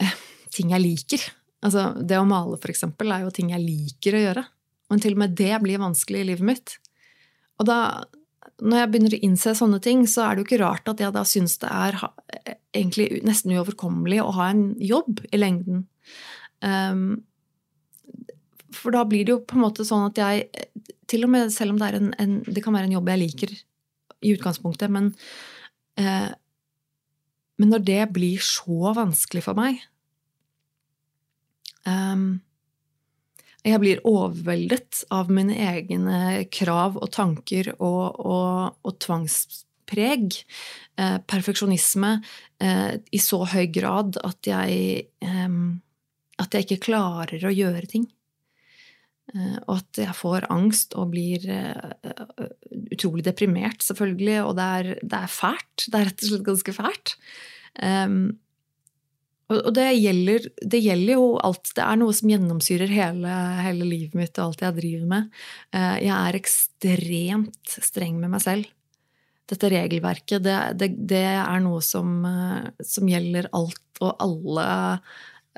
[0.01, 0.17] eh,
[0.53, 1.23] ting jeg liker.
[1.65, 4.43] Altså, det å male, for eksempel, er jo ting jeg liker å gjøre.
[4.93, 6.75] Men til og med det blir vanskelig i livet mitt.
[7.57, 7.79] Og da,
[8.61, 11.15] når jeg begynner å innse sånne ting, så er det jo ikke rart at jeg
[11.15, 11.97] da syns det er
[12.75, 15.85] egentlig nesten uoverkommelig å ha en jobb i lengden.
[16.63, 17.23] Um,
[18.73, 20.47] for da blir det jo på en måte sånn at jeg
[21.11, 23.51] Til og med selv om det, en, en, det kan være en jobb jeg liker
[24.23, 25.09] i utgangspunktet, men,
[25.99, 26.31] eh,
[27.59, 29.81] men når det blir så vanskelig for meg
[31.85, 32.39] um,
[33.63, 40.39] jeg blir overveldet av mine egne krav og tanker og, og, og tvangspreg.
[40.99, 42.17] Eh, perfeksjonisme
[42.59, 45.55] eh, i så høy grad at jeg, eh,
[46.43, 48.09] at jeg ikke klarer å gjøre ting.
[49.31, 52.13] Eh, og at jeg får angst og blir eh,
[52.93, 54.39] utrolig deprimert, selvfølgelig.
[54.43, 55.87] Og det er, det er, fælt.
[55.87, 57.15] Det er rett og slett ganske fælt.
[57.79, 58.17] Um,
[59.51, 61.73] og det gjelder, det gjelder, jo alt.
[61.75, 63.33] Det er noe som gjennomsyrer hele,
[63.65, 65.41] hele, livet mitt og alt jeg driver med.
[65.75, 68.71] Eh, jeg er ekstremt streng med meg selv.
[69.51, 74.67] Dette regelverket, det, det, det er noe som, eh, som, gjelder alt og alle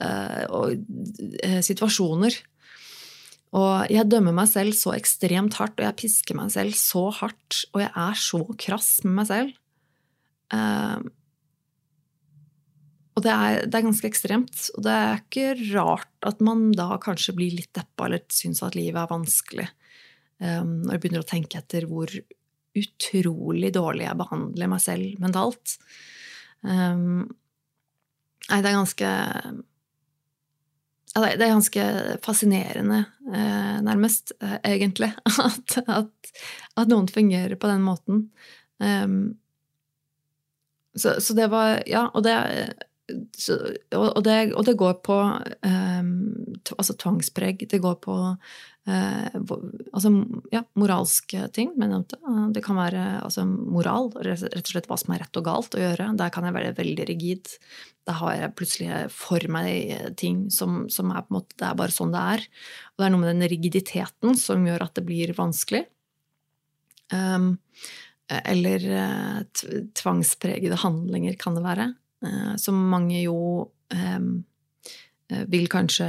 [0.01, 0.81] uh, og,
[1.63, 2.35] situasjoner.
[3.55, 7.61] Og jeg dømmer meg selv så ekstremt hardt, og jeg pisker meg selv så hardt,
[7.71, 9.53] og jeg er så krass med meg selv.
[13.15, 14.69] Og det er, det er, ganske ekstremt.
[14.75, 18.75] Og det er ikke rart at man da kanskje blir litt deppa eller syns at
[18.75, 19.67] livet er vanskelig.
[20.43, 22.11] Um, når jeg begynner å tenke etter hvor
[22.75, 25.77] utrolig dårlig jeg behandler meg selv mentalt.
[26.59, 27.23] Um,
[28.49, 29.11] nei, det er ganske
[31.15, 31.83] Det er ganske
[32.25, 35.13] fascinerende, eh, nærmest, eh, egentlig,
[35.47, 36.31] at, at,
[36.75, 38.25] at, noen fungerer på den måten.
[38.83, 39.37] Um,
[40.91, 42.35] så, så, det var Ja, og det
[43.37, 43.55] så,
[43.93, 45.15] og, det, og, det, går på
[45.65, 46.07] eh,
[46.73, 47.65] altså tvangspreg.
[47.69, 50.11] Det går på eh, altså,
[50.53, 51.93] ja, moralske ting, men
[52.55, 55.83] det kan være altså, moral, rett og slett hva som er rett og galt å
[55.83, 56.07] gjøre.
[56.17, 57.51] Der kan jeg være veldig rigid.
[58.09, 61.77] Da har jeg plutselig for meg ting som, som er på en måte Det er
[61.77, 62.47] bare sånn det er.
[62.93, 65.85] Og det er noe med den rigiditeten som gjør at det blir vanskelig.
[67.13, 67.53] Um,
[68.25, 68.81] eller
[69.93, 71.91] tvangspregede handlinger kan det være.
[72.25, 73.37] Eh, som mange jo
[73.93, 74.43] ehm,
[75.29, 76.07] eh, vil kanskje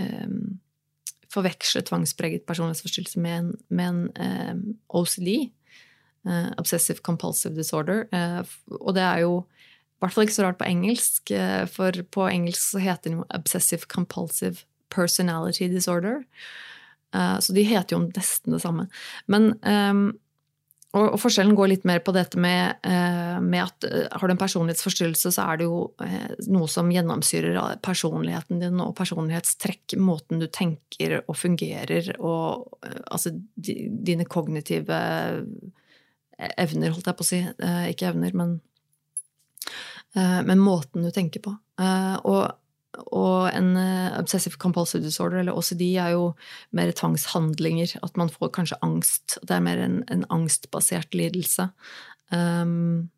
[0.00, 0.58] ehm,
[1.30, 5.50] forveksle tvangspreget personlighetsforstyrrelse med en, en ehm, OCD,
[6.26, 8.06] eh, Obsessive Compulsive Disorder.
[8.80, 11.30] og det er jo i hvert fall ikke så rart på engelsk,
[11.68, 16.22] for på engelsk så heter den jo Obsessive Compulsive Personality Disorder.
[17.12, 18.86] Så de heter jo nesten det samme.
[19.28, 20.14] Men og,
[20.90, 24.40] og, forskjellen går litt mer på dette med, eh, med, at eh, har du en
[24.40, 30.48] personlighetsforstyrrelse, så er det jo eh, noe som gjennomsyrer personligheten din og personlighetstrekk, måten du
[30.50, 32.74] tenker og fungerer, og
[33.06, 34.98] altså dine kognitive
[36.58, 37.40] evner, holdt jeg på å si.
[37.92, 38.56] Ikke evner, men,
[40.16, 41.52] men måten du tenker på.
[42.24, 42.42] Og
[42.98, 46.32] og en uh, obsessive compulsive disorder, eller OCD, er jo
[46.76, 47.96] mer tvangshandlinger.
[48.02, 49.38] At man får kanskje angst.
[49.46, 51.70] Det er mer en, en angstbasert lidelse.
[52.34, 53.10] Um,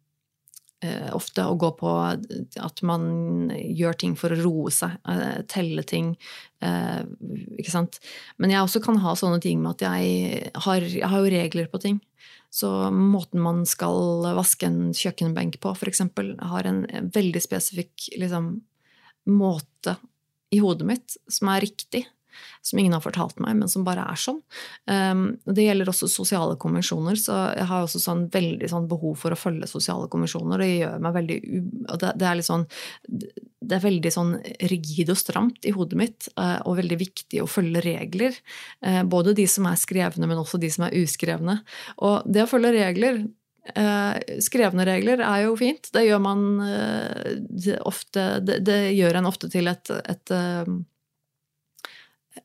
[1.15, 6.17] ofte å gå på at man gjør ting for å roe seg, uh, telle ting.
[6.59, 8.01] ikke sant?
[8.43, 11.71] Men jeg også kan ha sånne ting med at jeg har, jeg har jo regler
[11.71, 12.01] på ting.
[12.53, 16.03] Så måten man skal vaske en kjøkkenbenk på, f.eks.,
[16.51, 16.83] har en
[17.15, 18.57] veldig spesifikk liksom,
[19.29, 19.99] måte
[20.53, 22.07] i hodet mitt som er riktig.
[22.65, 24.39] Som ingen har fortalt meg, men som bare er sånn.
[24.89, 29.35] Um, det gjelder også sosiale konvensjoner, så jeg har også sånn veldig sånn behov for
[29.35, 30.63] å følge sosiale konvensjoner.
[30.63, 31.37] Det gjør meg veldig
[32.01, 32.65] det, er sånn
[33.05, 34.33] det er veldig sånn
[34.73, 38.41] rigid og stramt i hodet mitt, uh, og veldig viktig å følge regler.
[38.81, 41.61] Uh, både de som er skrevne, men også de som er uskrevne.
[42.01, 43.42] Og det å følge regler Eh,
[44.42, 45.87] skrevne regler er jo fint.
[45.94, 50.72] Det gjør man eh, ofte det, det, gjør en ofte til et, et, eh,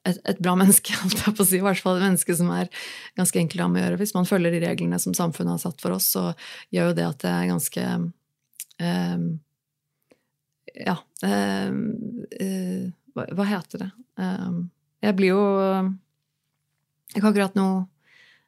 [0.06, 1.58] et, et bra menneske, holdt jeg på å si.
[1.58, 2.70] I hvert fall et menneske som er
[3.18, 4.00] ganske enkelt å gjøre.
[4.04, 6.30] Hvis man følger de reglene som samfunnet har satt for oss, så
[6.76, 9.28] gjør jo det at det er ganske um,
[10.78, 11.84] Ja um,
[12.30, 12.84] uh,
[13.18, 13.92] hva, hva, heter det?
[14.22, 14.68] Um,
[15.02, 15.44] jeg blir jo
[17.16, 17.88] Jeg har akkurat noe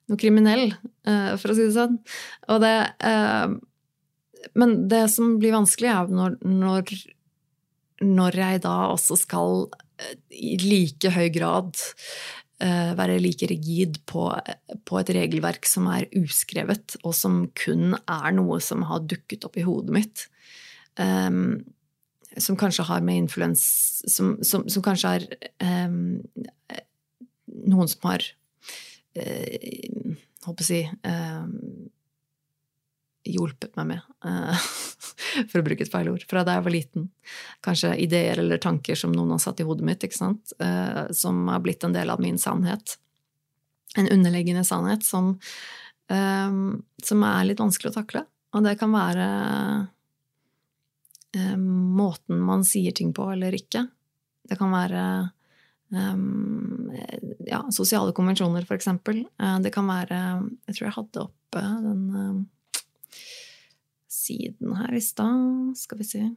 [0.10, 0.74] noe kriminell,
[1.08, 2.00] eh, for å si det sånn.
[2.64, 2.76] Det,
[3.10, 3.48] eh,
[4.60, 6.94] men det som blir vanskelig, er når, når,
[8.06, 9.70] når jeg da også skal
[10.02, 11.88] eh, i like høy grad
[12.60, 14.26] være like rigid på,
[14.84, 19.56] på, et regelverk som er uskrevet, og som kun er noe som har dukket opp
[19.56, 20.26] i hodet mitt.
[21.00, 21.62] Um,
[22.36, 23.64] som kanskje har med influens
[24.12, 25.26] som, som, som, kanskje er
[25.88, 26.20] um,
[27.48, 28.28] noen som har
[29.18, 31.48] uh, Håper å si eh,
[33.28, 34.68] hjulpet meg med, eh,
[35.52, 37.10] for å bruke et feil ord, fra da jeg var liten.
[37.66, 40.06] Kanskje ideer eller tanker som noen har satt i hodet mitt?
[40.24, 42.98] Uh, som har blitt en del av min sannhet.
[44.00, 45.34] En underliggende sannhet som,
[46.08, 46.62] um,
[47.04, 48.24] som er litt vanskelig å takle.
[48.56, 49.28] Og det kan være
[51.36, 51.68] um,
[52.00, 53.86] måten man sier ting på eller ikke.
[54.50, 55.04] Det kan være
[55.96, 56.92] um,
[57.48, 59.24] ja, sosiale konvensjoner, for eksempel.
[59.42, 60.22] Uh, det kan være
[60.70, 62.48] Jeg tror jeg hadde oppe den
[64.30, 65.74] siden her i stad.
[65.78, 66.28] Skal vi se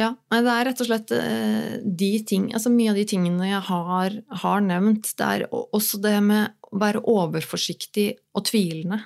[0.00, 3.62] Ja, det er rett og slett eh, de ting Altså mye av de tingene jeg
[3.68, 5.12] har, har nevnt.
[5.18, 9.02] Det er også det med å være overforsiktig og tvilende.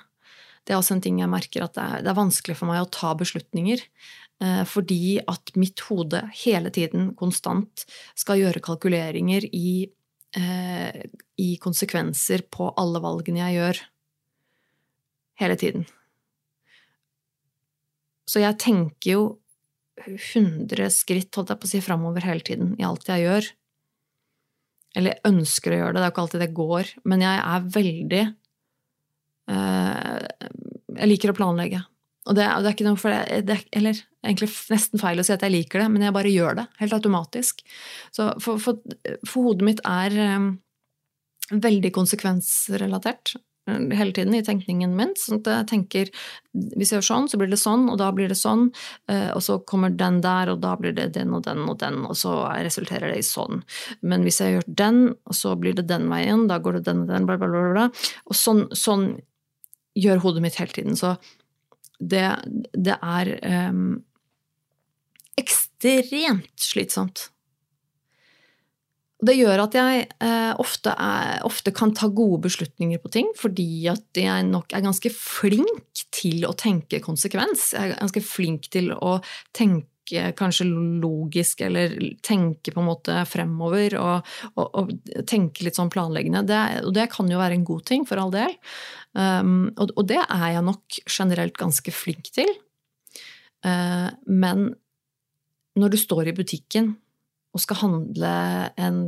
[0.65, 2.81] Det er også en ting jeg merker at det er, det er vanskelig for meg
[2.81, 3.83] å ta beslutninger.
[4.43, 7.85] Eh, fordi at mitt hode hele tiden, konstant,
[8.19, 9.87] skal gjøre kalkuleringer i,
[10.35, 11.03] eh,
[11.39, 13.81] i konsekvenser på alle valgene jeg gjør.
[15.39, 15.85] Hele tiden.
[18.27, 19.39] Så jeg tenker jo
[20.03, 23.51] 100 skritt, holdt jeg på å si, framover hele tiden i alt jeg gjør.
[24.95, 27.69] Eller ønsker å gjøre det, det er jo ikke alltid det går, men jeg er
[27.75, 28.23] veldig
[29.51, 30.27] eh,
[30.95, 31.81] Jeg liker å planlegge.
[32.25, 35.33] Og det, det, er ikke noe for det, det Eller egentlig nesten feil å si
[35.35, 36.67] at jeg liker det, men jeg bare gjør det.
[36.81, 37.61] Helt automatisk.
[38.15, 38.79] Så for, for,
[39.27, 40.47] for hodet mitt er um,
[41.53, 43.35] veldig konsekvensrelatert
[43.65, 45.13] hele tiden i tenkningen min.
[45.17, 46.09] sånn at jeg tenker
[46.53, 48.67] hvis jeg gjør sånn, så blir det sånn, og da blir det sånn.
[49.09, 52.03] Eh, og så kommer den der, og da blir det den og den og den,
[52.05, 52.35] og så
[52.65, 53.63] resulterer det i sånn.
[54.05, 57.03] Men hvis jeg gjør den, og så blir det den veien, da går det den
[57.05, 57.71] og den, bla, bla, bla.
[57.73, 57.87] bla.
[58.29, 59.09] Og sånn, sånn
[59.97, 60.99] gjør hodet mitt hele tiden.
[60.99, 61.15] Så
[61.99, 62.25] det,
[62.73, 63.31] det er
[63.69, 64.03] um,
[65.39, 67.29] ekstremt slitsomt.
[69.25, 73.87] Det gjør at jeg eh, ofte, er, ofte, kan ta gode beslutninger på ting, fordi
[73.89, 77.71] at jeg nok er ganske flink til å tenke konsekvens.
[77.73, 79.17] Jeg er ganske flink til å
[79.55, 79.87] tenke
[80.37, 80.67] kanskje
[81.01, 84.93] logisk, eller tenke på en måte fremover, og, og, og
[85.29, 86.45] tenke litt sånn planleggende.
[86.49, 88.53] Det, og det kan jo være en god ting, for all del.
[89.15, 92.51] Um, og, og, det er jeg nok generelt ganske flink til.
[93.65, 94.69] Uh, men
[95.79, 96.93] når du står i butikken
[97.55, 98.31] og skal handle
[98.79, 98.99] en,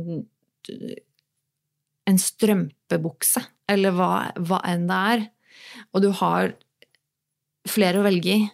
[2.08, 5.26] en strømpebukse, eller hva, hva enn det er,
[5.92, 6.54] og du har
[7.68, 8.46] flere å velge i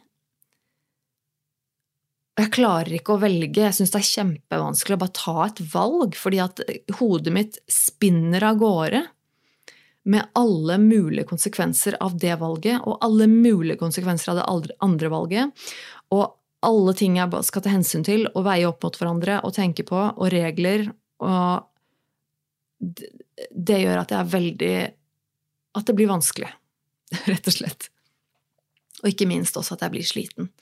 [2.34, 6.16] jeg klarer ikke å velge, jeg syns det er kjempevanskelig å bare ta et valg,
[6.18, 6.62] fordi at
[6.98, 9.04] hodet mitt spinner av gårde
[10.10, 15.64] med alle mulige konsekvenser av det valget, og alle mulige konsekvenser av det andre valget.
[16.12, 19.86] Og alle ting jeg skal ta hensyn til og veie opp mot hverandre og tenke
[19.86, 20.88] på, og regler.
[21.24, 21.64] Og
[23.54, 24.76] det gjør at jeg er veldig
[25.74, 26.50] At det blir vanskelig,
[27.30, 27.88] rett og slett.
[29.02, 30.52] Og ikke minst også at jeg blir sliten.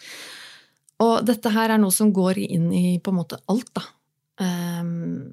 [1.03, 3.85] Og dette her er noe som går inn i på en måte alt, da.
[4.43, 5.33] Um,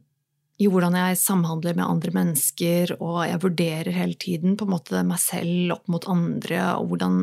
[0.60, 5.04] I hvordan jeg samhandler med andre mennesker, og jeg vurderer hele tiden på en måte
[5.08, 7.22] meg selv opp mot andre, og hvordan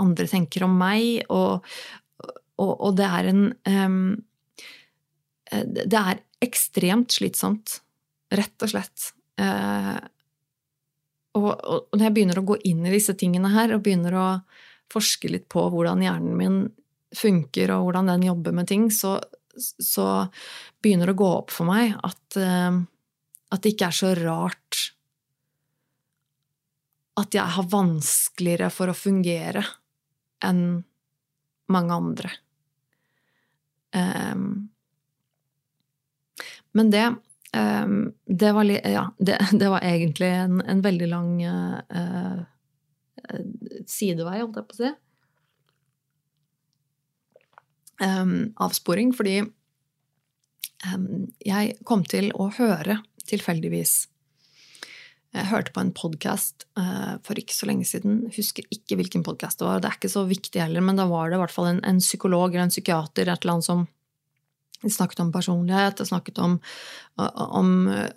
[0.00, 1.66] andre tenker om meg, og,
[2.60, 3.98] og, og det er en um,
[5.54, 7.78] Det er ekstremt slitsomt,
[8.34, 9.10] rett og slett.
[9.40, 10.00] Uh,
[11.34, 14.28] og, og, når jeg begynner å gå inn i disse tingene her, og begynner å
[14.92, 16.58] forske litt på hvordan hjernen min
[17.16, 19.16] funker, og hvordan den jobber med ting, så,
[19.56, 20.26] så
[20.82, 22.80] begynner det å gå opp for meg at, uh,
[23.54, 24.82] at det ikke er så rart
[27.20, 29.62] at jeg har vanskeligere for å fungere
[30.44, 30.82] enn
[31.70, 32.32] mange andre.
[33.94, 34.48] Um,
[36.74, 37.04] men det
[37.54, 42.42] um, det, var, ja, det, det var, egentlig en, en veldig lang uh,
[43.86, 44.92] sidevei, holdt jeg på å si.
[48.02, 49.44] Um, avsporing, fordi
[51.46, 53.92] jeg kom til å høre tilfeldigvis
[55.34, 58.20] jeg hørte på en podkast uh, eh, for ikke så lenge siden.
[58.36, 59.80] Husker ikke hvilken podkast det var.
[59.82, 61.98] Det er ikke så viktig heller, men da var det i hvert fall en, en
[62.02, 63.82] psykolog eller en psykiater et eller annet som
[64.84, 66.58] snakket om personlighet, snakket om,
[67.16, 67.68] om,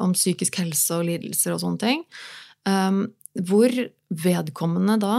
[0.03, 2.03] om, psykisk helse og lidelser og sånne ting.
[2.67, 3.05] Um,
[3.47, 3.71] hvor
[4.11, 5.15] vedkommende da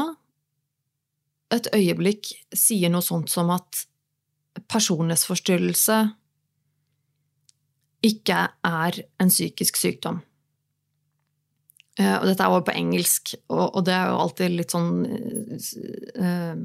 [1.57, 3.87] et øyeblikk sier noe sånt som at
[4.69, 5.99] personlighetsforstyrrelse
[8.05, 10.21] ikke er en psykisk sykdom.
[11.99, 16.61] Eh, og dette er jo på engelsk, og, det er jo alltid litt sånn uh,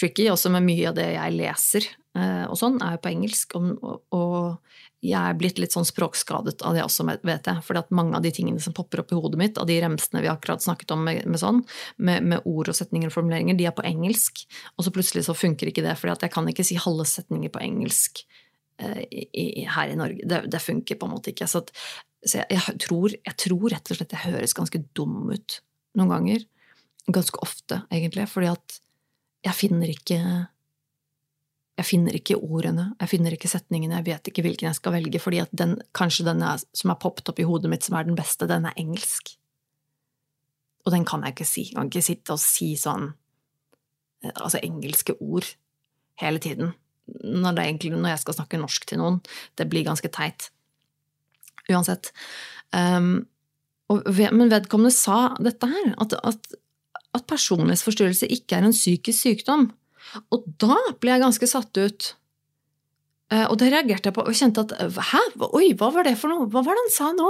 [0.00, 1.88] tricky, også med mye av det jeg leser
[2.18, 3.56] uh, og sånn, er jo på engelsk.
[3.56, 7.60] Og, jeg er blitt litt sånn språkskadet av det også, vet jeg.
[7.80, 10.28] at mange av de tingene som popper opp i hodet mitt, av de remsene vi
[10.28, 11.62] akkurat snakket om med, med sånn,
[11.96, 14.42] med, med, ord og setninger og formuleringer, de er på engelsk.
[14.76, 17.62] Og så plutselig så funker ikke det, at jeg kan ikke si halve setninger på
[17.64, 18.20] engelsk
[18.84, 20.28] uh, i, her i Norge.
[20.28, 21.48] Det, det, funker på en måte ikke.
[21.48, 21.72] Så at,
[22.20, 25.60] så jeg, jeg, tror, jeg, tror, rett og slett jeg høres ganske dum ut
[25.96, 26.44] noen ganger.
[27.08, 28.28] Ganske ofte, egentlig.
[28.28, 28.80] Fordi at
[29.46, 30.18] jeg finner ikke
[31.80, 35.20] Jeg finner ikke ordene, jeg finner ikke setningene, jeg vet ikke hvilken jeg skal velge,
[35.22, 38.04] fordi at den, kanskje den er, som er poppet opp i hodet mitt, som er
[38.04, 39.32] den beste, den er engelsk.
[40.84, 41.64] Og den kan jeg ikke si.
[41.70, 43.06] Jeg kan ikke sitte og si sånn
[44.26, 45.48] eh, altså engelske ord
[46.20, 46.74] hele tiden.
[47.08, 49.16] Når, egentlig, når jeg skal snakke norsk til noen.
[49.56, 50.50] Det blir ganske teit
[51.70, 52.12] uansett.
[52.76, 53.26] Um,
[53.90, 56.58] og, men vedkommende sa dette her, at, at,
[57.16, 59.68] at personlighetsforstyrrelse ikke er en psykisk sykdom.
[60.34, 62.14] Og da ble jeg ganske satt ut.
[63.30, 64.74] Uh, og det reagerte jeg på og kjente at
[65.10, 65.22] hæ,
[65.54, 67.28] oi, hva var det for noe, hva var det han sa nå?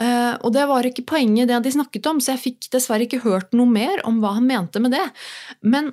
[0.00, 3.24] Uh, og det var ikke poenget det de snakket om, så jeg fikk dessverre ikke
[3.24, 5.04] hørt noe mer om hva han mente med det.
[5.64, 5.92] Men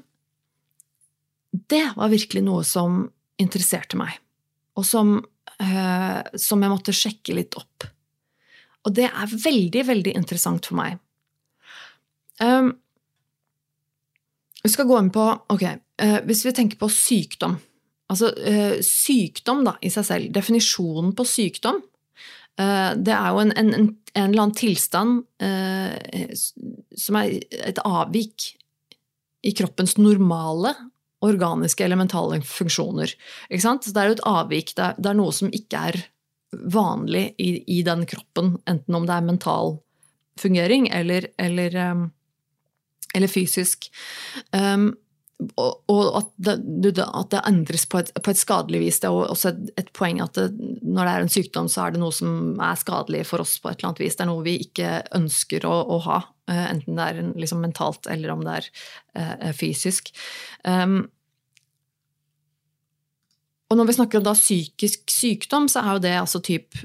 [1.72, 3.06] det var virkelig noe som
[3.42, 4.16] interesserte meg,
[4.80, 5.18] og som
[5.64, 7.88] eh, som jeg måtte sjekke litt opp.
[8.84, 10.98] Og det er veldig, veldig interessant for meg.
[12.42, 12.74] Um,
[14.64, 17.58] vi skal gå inn på Ok, uh, hvis vi tenker på sykdom
[18.12, 21.80] Altså uh, sykdom da, i seg selv, definisjonen på sykdom,
[22.62, 23.94] uh, det er jo en, en, en,
[24.28, 25.24] eller annen tilstand
[27.00, 27.32] som er
[27.66, 28.52] et avvik
[29.44, 30.76] i kroppens normale
[31.26, 33.16] organiske eller mentale funksjoner.
[33.50, 34.76] Så det er jo et avvik.
[34.78, 36.00] Det er, det er noe som ikke er
[36.76, 39.78] vanlig i, i, den kroppen, enten om det er mental
[40.40, 41.78] fungering eller, eller,
[43.14, 43.90] eller fysisk.
[44.52, 44.92] Um,
[45.60, 46.54] og, og at, det,
[47.04, 49.00] at, det, endres på et, på et, skadelig vis.
[49.02, 50.46] Det er også et, et poeng at det,
[50.82, 53.72] når det er en sykdom, så er det noe som er skadelig for oss på
[53.72, 54.18] et eller annet vis.
[54.18, 56.22] Det er noe vi ikke ønsker å, å ha.
[56.52, 58.70] Eh, enten det er liksom mentalt eller om det er
[59.18, 60.14] uh, fysisk.
[60.64, 61.04] Um,
[63.72, 66.78] og når vi snakker om psykisk sykdom, så er jo det altså typ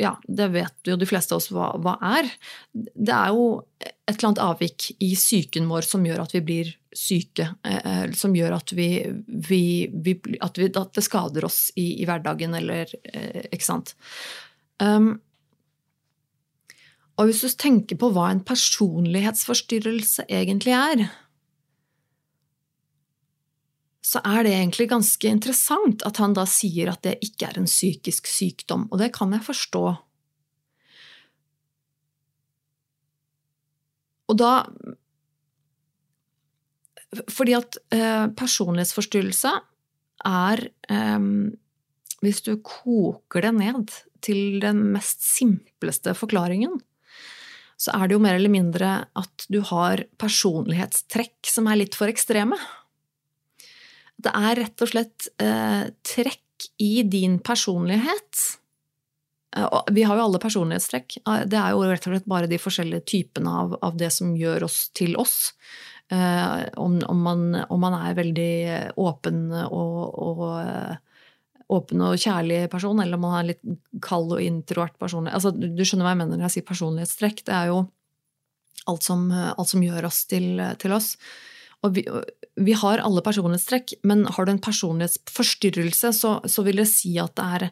[0.00, 2.30] Ja, det vet jo de fleste av oss hva, hva, er.
[2.74, 3.44] Det er jo
[3.80, 7.46] et eller annet avvik i psyken vår som gjør at vi blir syke.
[7.62, 8.88] Eh, som gjør at, vi,
[9.26, 9.62] vi,
[9.94, 13.94] vi, at, at, det skader oss i, i hverdagen, eller eh, Ikke sant.
[14.82, 15.14] Um,
[17.14, 21.06] og hvis du tenker på hva en personlighetsforstyrrelse egentlig er,
[24.04, 27.68] så er det egentlig ganske interessant at han da sier at det ikke er en
[27.68, 29.84] psykisk sykdom, og det kan jeg forstå.
[34.28, 34.52] Og da
[37.30, 39.50] Fordi at eh, personlighetsforstyrrelse
[40.26, 41.26] er eh,
[42.24, 43.92] Hvis du koker det ned
[44.24, 46.80] til den mest simpleste forklaringen,
[47.76, 52.08] så er det jo mer eller mindre at du har personlighetstrekk som er litt for
[52.08, 52.56] ekstreme.
[54.22, 58.42] Det er rett og slett eh, trekk i din personlighet.
[59.56, 61.18] Eh, og vi har jo alle personlighetstrekk.
[61.22, 64.34] Eh, det er jo rett og slett bare de forskjellige typene av, av det som
[64.38, 65.54] gjør oss til oss.
[66.12, 68.54] Eh, om, om, man, om, man, er veldig
[69.00, 70.96] åpen og, og eh,
[71.72, 73.62] åpen og kjærlig person, eller om man er litt
[74.04, 75.30] kald og introvert person.
[75.30, 77.44] Altså, du skjønner hva jeg mener når jeg sier personlighetstrekk.
[77.48, 77.80] Det er jo
[78.90, 81.14] alt som, alt som gjør oss til, til oss.
[81.84, 82.04] Og vi,
[82.64, 87.34] vi, har alle personlighetstrekk, men har du en personlighetsforstyrrelse, så, så vil det si at
[87.36, 87.66] det er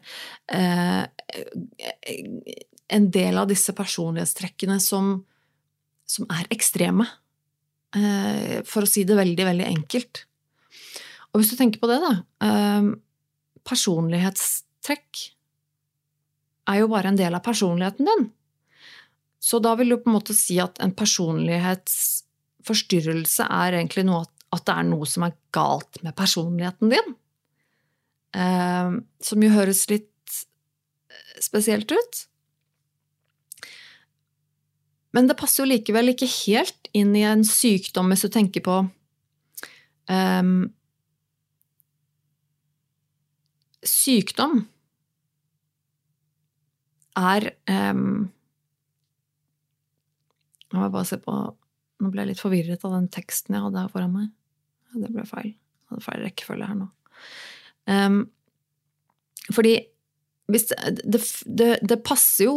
[0.53, 1.03] eh,
[2.93, 5.15] en del av disse personlighetstrekkene som,
[6.05, 7.07] som er ekstreme.
[7.97, 10.25] Eh, for å si det veldig, veldig enkelt.
[11.33, 12.13] Og hvis du tenker på det, da
[12.45, 12.93] eh,
[13.63, 15.19] Personlighetstrekk
[16.67, 18.25] er jo bare en del av personligheten din.
[19.43, 22.25] Så da vil du på en måte si at en personlighets
[22.67, 27.15] forstyrrelse er egentlig noe at, det er noe som er galt med personligheten din.
[28.37, 30.37] Eh, som jo høres litt
[31.09, 32.21] eh, spesielt ut.
[35.13, 38.79] Men det passer jo likevel ikke helt inn i en sykdom hvis du tenker på
[40.09, 40.53] um,
[43.83, 44.63] Sykdom
[47.19, 48.31] er um,
[50.71, 51.35] Nå må jeg bare se på
[52.03, 54.29] nå ble jeg litt forvirret av den teksten jeg hadde her foran meg.
[54.93, 55.51] Det ble feil.
[55.53, 56.89] Jeg hadde feil rekkefølge her nå.
[57.89, 58.21] Um,
[59.51, 59.75] fordi
[60.51, 62.55] hvis det, det, det, det passer jo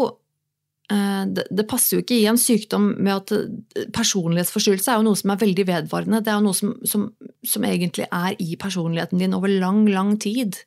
[0.87, 5.19] Eh, det, passer jo ikke i en sykdom med at eh, personlighetsforstyrrelse er jo noe
[5.19, 6.21] som er veldig vedvarende.
[6.23, 7.09] Det er jo noe som, som,
[7.43, 10.61] som, egentlig er i personligheten din over lang, lang tid.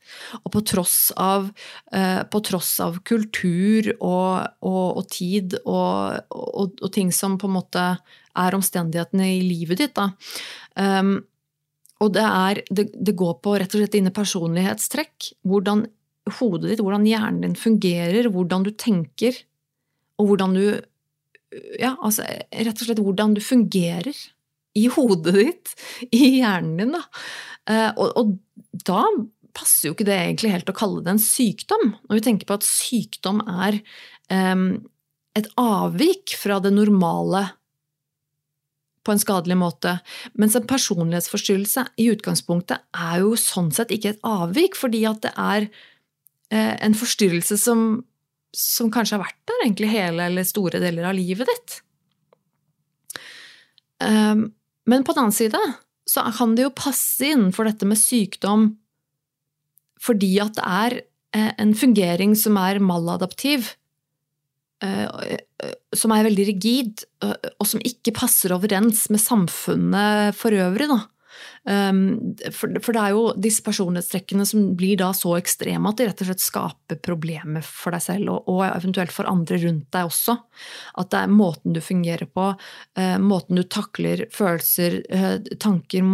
[0.44, 1.48] Og på tross av,
[1.96, 7.56] uh, på tross av kultur og, og, og tid og, og, ting som på en
[7.56, 7.86] måte
[8.40, 9.96] er omstendighetene i livet ditt.
[9.98, 10.10] Da.
[10.80, 11.18] Um,
[12.00, 15.32] og det, er, det, det går på rett og slett dine personlighetstrekk.
[15.48, 15.86] Hvordan
[16.40, 19.38] hodet ditt, hvordan hjernen din fungerer, hvordan du tenker
[20.20, 20.64] og hvordan du
[21.80, 22.22] Ja, altså
[22.54, 24.14] rett og slett hvordan du fungerer
[24.78, 25.72] i hodet ditt,
[26.14, 27.02] i hjernen din, da.
[27.66, 29.02] Uh, og, og da
[29.58, 32.60] passer jo ikke det egentlig helt å kalle det en sykdom, når vi tenker på
[32.60, 33.80] at sykdom er
[34.30, 34.68] um,
[35.38, 37.48] et avvik fra det normale
[39.06, 39.95] på en skadelig måte.
[40.39, 45.34] Mens en personlighetsforstyrrelse i utgangspunktet er jo sånn sett ikke et avvik, fordi at det
[45.39, 45.70] er
[46.52, 47.89] eh, en forstyrrelse som
[48.56, 51.76] som kanskje har vært der egentlig hele eller store deler av livet ditt.
[54.04, 54.50] Ehm,
[54.89, 55.60] men på den annen side
[56.10, 58.72] så kan det jo passe innenfor dette med sykdom
[60.00, 60.93] fordi at det er
[61.36, 63.74] eh, en fungering som er maladaptiv,
[64.80, 70.88] som er veldig rigid, og som ikke passer overens med samfunnet for øvrig.
[70.92, 71.02] Da.
[71.64, 76.24] Um, for, det er jo disse personlighetstrekkene som blir da så ekstreme at de rett
[76.24, 80.38] og slett skaper problemer for deg selv, og, eventuelt for andre rundt deg også.
[81.02, 86.08] At det er måten du fungerer på, uh, måten du takler følelser, uh, tanker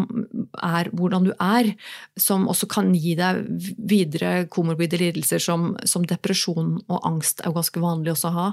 [0.66, 1.72] er hvordan du er,
[2.20, 3.46] som også kan gi deg
[3.78, 8.48] videre komorbide lidelser som, som depresjon og angst er jo ganske vanlig også å ha.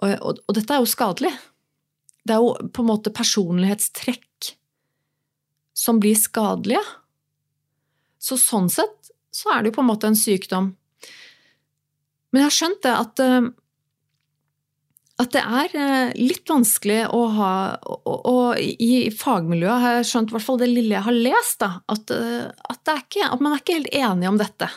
[0.00, 1.32] Og, og, og dette er jo skadelig.
[2.26, 4.54] Det er jo på en måte personlighetstrekk
[5.80, 6.82] som blir skadelige.
[8.20, 10.74] Så sånn sett så er det jo på en måte en sykdom.
[12.30, 13.48] Men jeg har skjønt det at, eh,
[15.22, 17.54] at det er eh, litt vanskelig å ha
[18.10, 21.72] Og, i fagmiljøet har jeg skjønt, i hvert fall det lille jeg har lest, da,
[21.90, 24.70] at, eh, at, ikke, at man er ikke helt enig om dette.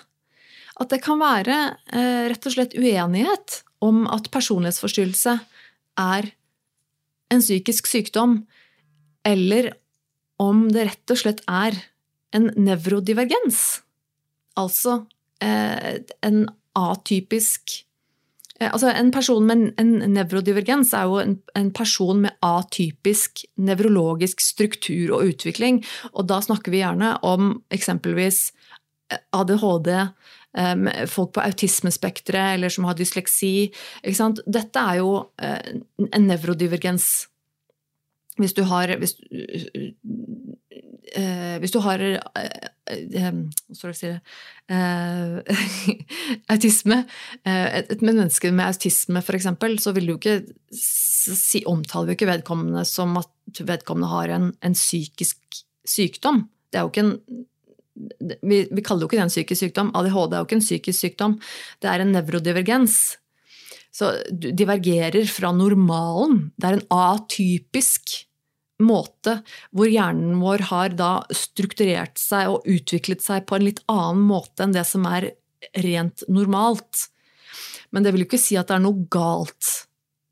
[0.81, 1.57] At det kan være
[1.93, 5.35] rett og slett uenighet om at personlighetsforstyrrelse
[6.01, 6.31] er
[7.33, 8.39] en psykisk sykdom,
[9.27, 9.69] eller
[10.41, 11.77] om det rett og slett er
[12.34, 13.63] en nevrodivergens.
[14.59, 15.03] Altså
[15.43, 16.45] eh, en
[16.77, 17.79] atypisk
[18.59, 24.41] eh, Altså en person med en nevrodivergens er jo en, en, person med atypisk nevrologisk
[24.41, 25.84] struktur og utvikling.
[26.13, 28.47] Og da snakker vi gjerne om eksempelvis
[29.11, 29.93] eh, ADHD,
[31.09, 33.71] folk på autismespekteret eller som har dysleksi.
[34.05, 37.07] Dette er jo en nevrodivergens
[38.38, 39.13] hvis du har Hvis,
[41.17, 42.17] uh, hvis du har uh,
[43.27, 44.19] um, si det
[46.53, 47.03] Autisme
[47.45, 49.47] et, et, menneske med autisme, f.eks.,
[49.84, 50.41] så vil du ikke
[50.73, 55.39] si, omtaler vi ikke vedkommende som at vedkommende har en, en psykisk
[55.86, 56.47] sykdom.
[56.71, 57.17] Det er jo ikke en
[58.41, 59.91] vi, vi, kaller jo ikke det en psykisk sykdom.
[59.93, 61.36] ADHD er jo ikke en psykisk sykdom.
[61.81, 62.95] Det er en nevrodivergens.
[63.93, 66.47] Så du divergerer fra normalen.
[66.57, 68.15] Det er en atypisk
[68.83, 69.37] måte
[69.71, 74.65] hvor hjernen vår har da strukturert seg og utviklet seg på en litt annen måte
[74.65, 75.29] enn det som er
[75.85, 77.07] rent normalt.
[77.93, 79.69] Men det vil jo ikke si at det er noe galt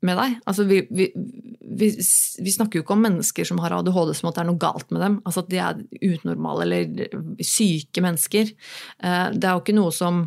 [0.02, 0.36] med deg.
[0.50, 4.38] Altså, vi, vi, vi, vi, snakker jo ikke om mennesker som har ADHD som at
[4.38, 5.18] det er noe galt med dem.
[5.22, 8.50] Altså at de er unormale eller syke mennesker.
[8.50, 10.24] Eh, det er jo ikke noe som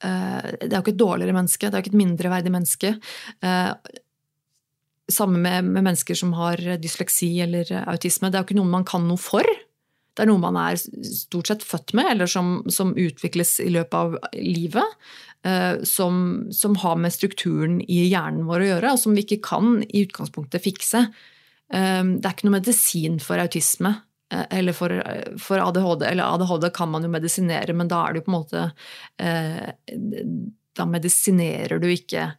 [0.00, 2.94] Det er jo ikke et dårligere menneske, det er jo ikke et mindreverdig menneske.
[3.44, 4.00] Eh,
[5.12, 8.30] samme med, med, mennesker som har dysleksi eller autisme.
[8.30, 9.46] Det er jo ikke noe man kan noe for.
[10.14, 13.94] Det er noe man er stort sett født med, eller som, som utvikles i løpet
[13.98, 14.98] av livet.
[15.44, 19.42] Uh, som, som, har med strukturen i hjernen vår å gjøre, og som vi ikke
[19.44, 21.02] kan i utgangspunktet fikse.
[21.74, 23.90] Det er ikke noe medisin for autisme
[24.32, 24.90] eller for,
[25.38, 26.06] for, ADHD.
[26.08, 28.62] Eller ADHD kan man jo medisinere, men da er det jo på en måte
[30.74, 32.32] Da medisinerer du ikke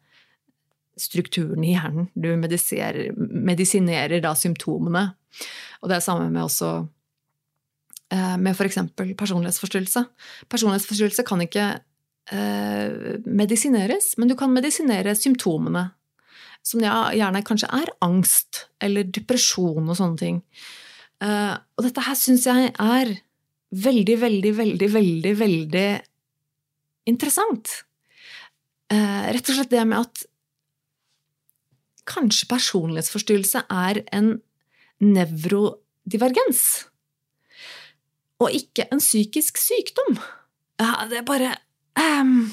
[1.00, 2.08] strukturen i hjernen.
[2.16, 5.10] Du medisinerer da symptomene.
[5.82, 6.70] Og det er samme med også
[8.14, 8.80] eh, med f.eks.
[9.20, 10.06] personlighetsforstyrrelse.
[10.52, 11.68] Personlighetsforstyrrelse kan ikke
[12.32, 15.90] eh, medisineres, men du kan medisinere symptomene.
[16.66, 20.40] Som gjerne kanskje er angst eller depresjon og sånne ting.
[21.24, 23.12] Eh, og dette her syns jeg er
[23.76, 25.90] veldig, veldig, veldig, veldig, veldig
[27.10, 27.72] interessant.
[28.92, 30.26] Eh, rett og slett det med at
[32.06, 34.36] kanskje personlighetsforstyrrelse er en
[35.02, 36.86] nevrodivergens.
[38.40, 40.18] og ikke en psykisk sykdom.
[40.80, 41.54] Ja, det er bare
[42.20, 42.52] um,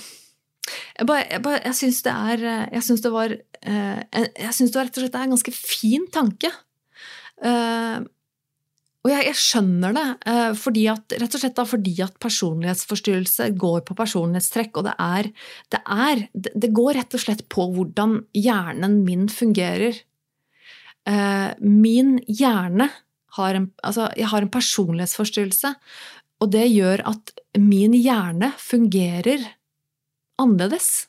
[0.94, 4.86] Jeg, bare, jeg, jeg syns det er Jeg syns det var Jeg syns det var
[4.86, 6.52] rett og slett en ganske fin tanke.
[7.42, 8.06] Uh,
[9.02, 13.48] og jeg, jeg, skjønner det, uh, fordi at, rett og slett da, fordi at personlighetsforstyrrelse
[13.58, 14.78] går på personlighetstrekk.
[14.78, 15.30] Og det er,
[15.74, 19.98] det er det, går rett og slett på hvordan hjernen min fungerer.
[21.02, 22.92] Uh, min hjerne
[23.38, 25.74] har en, altså, jeg har en personlighetsforstyrrelse,
[26.42, 29.48] og det gjør at min hjerne fungerer
[30.42, 31.08] annerledes.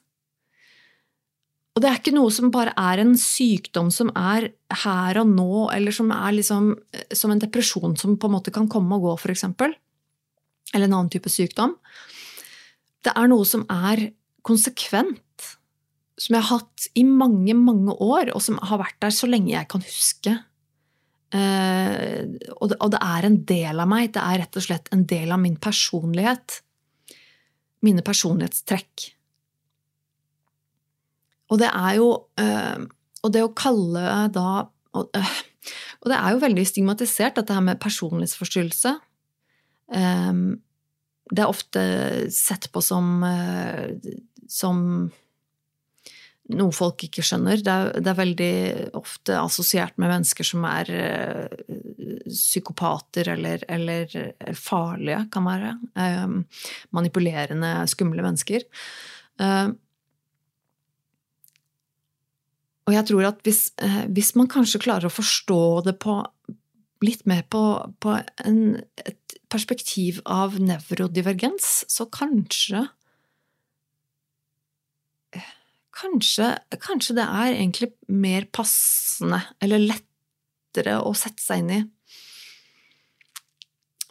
[1.74, 4.52] Og det er ikke noe som bare er en sykdom som er
[4.84, 8.54] her og nå, eller som er liksom eh, som en depresjon som på en måte
[8.54, 9.48] kan komme og gå, f.eks.
[10.74, 11.76] Eller en annen type sykdom.
[13.04, 14.12] Det er noe som er
[14.46, 15.20] konsekvent,
[16.20, 19.56] som jeg har hatt i mange, mange år, og som har vært der så lenge
[19.56, 20.36] jeg kan huske.
[21.34, 22.22] Eh,
[22.60, 24.12] og, det, er en del av meg.
[24.14, 26.62] Det er rett og slett en del av min personlighet.
[27.84, 29.10] Mine personlighetstrekk.
[31.54, 32.10] Og det er jo
[32.42, 32.86] øh,
[33.24, 34.50] Og det å kalle da
[34.98, 35.34] øh,
[36.04, 38.92] og, det er jo veldig stigmatisert, dette her med personlighetsforstyrrelse.
[39.96, 40.60] Um,
[41.32, 41.84] det er ofte
[42.36, 43.24] sett på som,
[44.52, 44.82] som
[46.60, 47.64] noe folk ikke skjønner.
[47.64, 48.52] Det er, det er, veldig
[49.00, 50.92] ofte assosiert med mennesker som er
[52.28, 54.18] psykopater eller, eller,
[54.60, 55.72] farlige, kan være.
[57.00, 58.68] Manipulerende, skumle mennesker.
[59.40, 59.72] Uh,
[62.84, 66.18] og jeg tror at hvis, eh, hvis, man kanskje klarer å forstå det på
[67.04, 67.62] litt mer på,
[68.04, 68.18] på
[68.48, 68.60] en,
[69.04, 72.88] et perspektiv av nevrodivergens, så kanskje
[75.94, 76.48] Kanskje,
[76.82, 81.78] kanskje det er egentlig mer passende, eller lettere å sette seg inn i.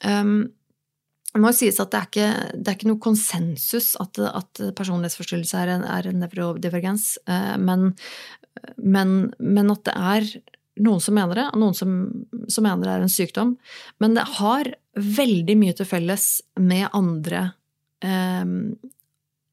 [0.06, 0.36] Um,
[1.32, 4.62] det må jo sies at det er ikke, det er ikke noe konsensus at, at
[4.78, 7.90] personlighetsforstyrrelse er en, en nevrodivergens, eh, men,
[8.76, 10.28] men, men, at det er
[10.82, 11.96] noen som mener det, og noen som,
[12.48, 13.56] som, mener det er en sykdom.
[14.02, 16.26] Men det har veldig mye til felles
[16.60, 17.44] med andre,
[18.04, 18.54] eh,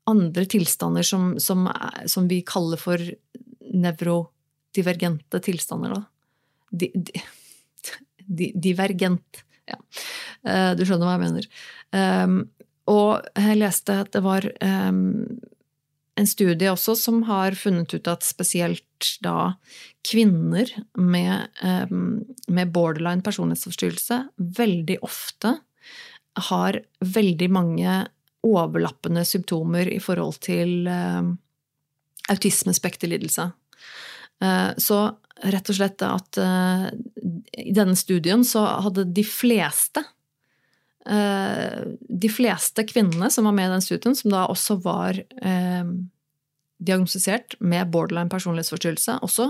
[0.10, 1.68] andre tilstander som, som,
[2.10, 3.04] som, vi kaller for
[3.70, 6.00] nevrodivergente tilstander.
[6.70, 7.22] Di, di,
[8.26, 9.78] di, divergent ja.
[10.45, 11.50] Eh, du skjønner hva jeg mener.
[11.93, 12.39] Eh,
[12.89, 14.45] og jeg leste at det var
[14.89, 15.26] um,
[16.20, 19.53] en studie også som har funnet ut at spesielt da
[20.07, 24.22] kvinner med, um, med borderline personlighetsforstyrrelse
[24.59, 25.55] veldig ofte
[26.49, 27.95] har veldig mange
[28.47, 30.88] overlappende symptomer i forhold til
[32.32, 33.49] autismespekterlidelse.
[34.39, 35.01] Uh, så
[35.39, 36.38] rett og slett at
[37.55, 40.03] i denne studien så hadde de fleste
[41.08, 45.91] De fleste kvinnene som var med i den studien, som da også var eh,
[46.78, 49.47] diagnostisert med borderline personlighetsforstyrrelse, også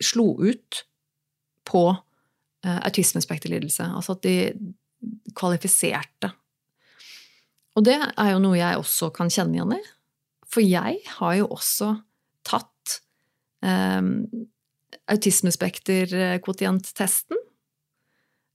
[0.00, 0.78] slo ut
[1.68, 1.82] på
[2.64, 3.90] autismespekterlidelse.
[3.98, 4.36] Altså at de
[5.36, 6.30] kvalifiserte.
[7.74, 9.82] Og det er jo noe jeg også kan kjenne igjen i.
[10.50, 11.88] For jeg har jo også
[12.46, 13.00] tatt
[13.64, 14.10] um,
[15.10, 17.36] autismespekterkvotienttesten.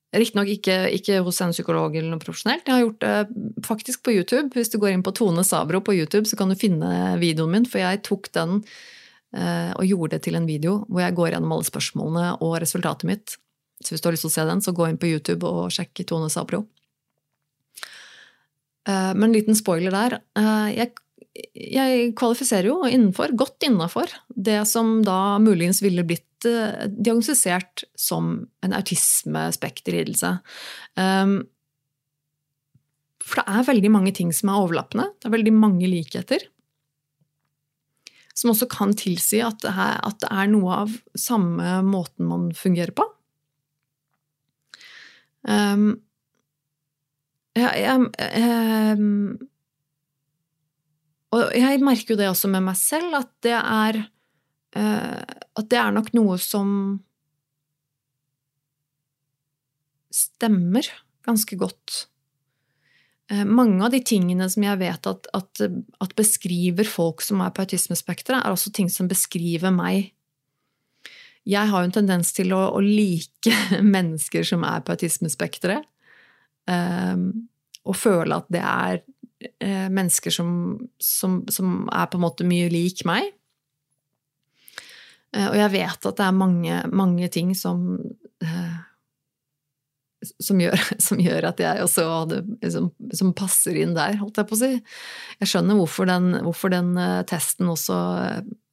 [0.09, 2.65] Riktignok ikke, ikke hos en psykolog eller noe profesjonelt.
[2.65, 4.49] Jeg har gjort det faktisk på YouTube.
[4.57, 6.89] Hvis du går inn på Tone Sabro på YouTube, så kan du finne
[7.21, 8.55] videoen min, for jeg tok den
[9.37, 13.05] eh, og gjorde det til en video hvor jeg går gjennom alle spørsmålene og resultatet
[13.09, 13.37] mitt.
[13.85, 15.69] Så hvis du har lyst til å se den, så gå inn på YouTube og
[15.77, 16.63] sjekk Tone Sabro.
[18.89, 20.19] Eh, men en liten spoiler der.
[20.39, 20.95] Eh, jeg
[21.53, 28.33] jeg kvalifiserer jo innenfor, godt innafor, det som da muligens ville blitt uh, diagnostisert som
[28.65, 30.33] en autismespekterlidelse.
[30.99, 31.41] Um,
[33.29, 35.09] for det er veldig mange ting som er overlappende.
[35.19, 36.47] Det er veldig mange likheter.
[38.33, 43.05] Som også kan tilsi at det, er, noe av samme måten man fungerer på.
[45.45, 45.99] Um,
[47.59, 48.97] jeg, jeg,
[51.35, 55.19] og jeg merker jo det også med meg selv, at det er uh,
[55.59, 56.71] At det er nok noe som
[60.09, 60.87] stemmer
[61.27, 62.05] ganske godt.
[63.29, 65.65] Uh, mange av de tingene som jeg vet at, at,
[66.01, 70.15] at beskriver folk som er på autismespekteret, er også ting som beskriver meg.
[71.49, 73.53] Jeg har jo en tendens til å, å like
[73.95, 75.85] mennesker som er på autismespekteret.
[76.69, 77.49] Um,
[77.87, 79.18] og føle at det er eh,
[79.63, 80.49] mennesker som,
[80.99, 83.29] som, som, er på en måte mye lik meg.
[85.35, 87.97] Eh, og jeg vet at det er mange, mange ting som,
[88.43, 88.77] eh,
[90.41, 92.41] som gjør, som gjør, at jeg også hadde,
[92.73, 94.71] som, som, passer inn der, holdt jeg på å si.
[95.39, 96.95] Jeg skjønner hvorfor den, hvorfor den
[97.29, 97.99] testen også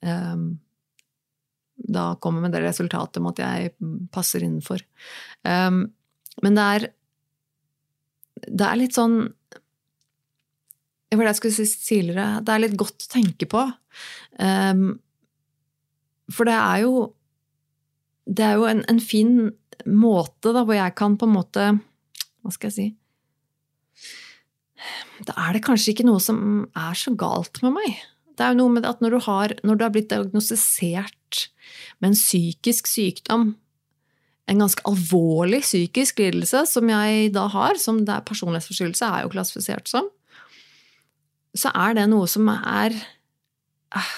[0.06, 0.46] eh,
[1.86, 3.74] da kommer med det resultatet om at jeg
[4.14, 4.80] passer innenfor.
[5.44, 5.82] Um,
[6.40, 6.86] men det er
[8.46, 9.18] det er litt sånn
[11.06, 12.40] Det var det jeg skulle si tidligere.
[12.42, 13.62] Det er litt godt å tenke på.
[14.42, 14.88] Um,
[16.32, 17.12] for det er jo
[18.26, 19.52] Det er jo en, en fin
[19.86, 21.66] måte da, hvor jeg kan på en måte
[22.42, 22.86] Hva skal jeg si
[25.28, 27.94] Da er det kanskje ikke noe som er så galt med meg.
[28.36, 31.46] Det er jo noe med at når du har, når du har blitt diagnostisert
[32.02, 33.54] med en psykisk sykdom,
[34.46, 39.32] en ganske alvorlig psykisk lidelse, som jeg da har, som det er personlighetsforstyrrelse er jo
[39.32, 40.10] klassifisert som,
[41.56, 44.16] så er det noe som er eh,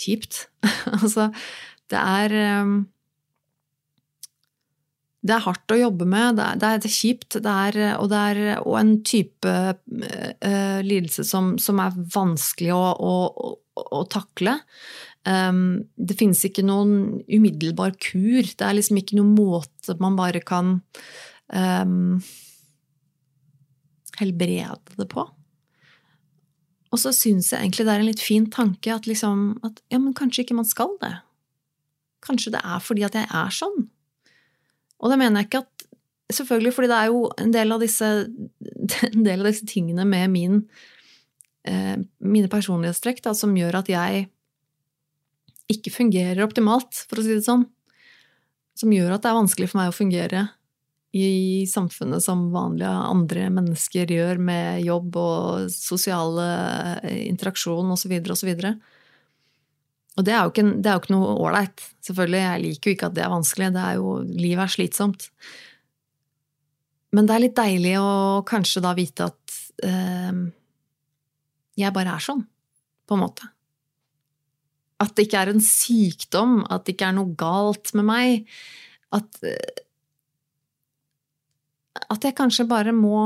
[0.00, 0.46] kjipt.
[0.96, 1.30] altså,
[1.90, 2.80] det er um,
[5.20, 8.20] det er hardt å jobbe med, det er, det er kjipt, det er, og det
[8.30, 14.56] er og en type uh, lidelse som, som, er vanskelig å, å, å, å takle.
[15.28, 18.40] Um, det finnes ikke noen umiddelbar kur.
[18.48, 20.78] Det er liksom ikke noen måte man bare kan
[21.52, 22.22] um,
[24.22, 25.28] helbrede det på.
[26.90, 30.00] Og så syns jeg egentlig det er en litt fin tanke at liksom at ja,
[30.00, 31.14] men kanskje ikke man skal det.
[32.26, 33.86] Kanskje det er fordi at jeg er sånn.
[35.00, 35.86] Og det mener jeg ikke at
[36.30, 38.08] Selvfølgelig fordi det er jo en del av disse,
[39.26, 40.60] del av disse tingene med min,
[41.66, 44.28] eh, mine personlighetstrekk da, som gjør at jeg
[45.74, 47.64] ikke fungerer optimalt, for å si det sånn.
[48.78, 50.44] Som gjør at det er vanskelig for meg å fungere
[51.12, 56.46] i samfunnet som vanlige andre mennesker gjør, med jobb og sosiale
[57.02, 58.14] eh, interaksjon osv.
[58.30, 58.52] osv.
[60.14, 61.84] Og det er jo ikke, det er jo ikke noe ålreit.
[62.06, 63.72] Selvfølgelig, jeg liker jo ikke at det er vanskelig.
[63.74, 65.28] Det er jo, livet er slitsomt.
[67.10, 68.10] Men det er litt deilig å
[68.46, 70.42] kanskje da vite at eh,
[71.80, 72.44] jeg bare er sånn,
[73.10, 73.50] på en måte.
[75.00, 78.58] At det ikke er en sykdom, at det ikke er noe galt med meg.
[79.16, 79.40] At,
[82.10, 83.18] at jeg kanskje bare må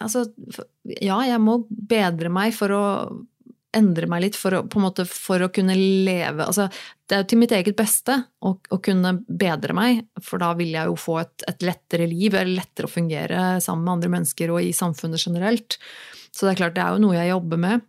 [0.00, 0.26] Altså,
[1.04, 2.84] ja, jeg må bedre meg for å
[3.76, 6.68] endre meg litt for å, måte, for å kunne leve altså,
[7.04, 10.72] Det er jo til mitt eget beste å, å, kunne bedre meg, for da vil
[10.74, 14.54] jeg jo få et, et lettere liv, eller lettere å fungere sammen med andre mennesker
[14.54, 15.78] og i samfunnet generelt.
[16.32, 17.84] Så det er klart, det er jo noe jeg jobber med.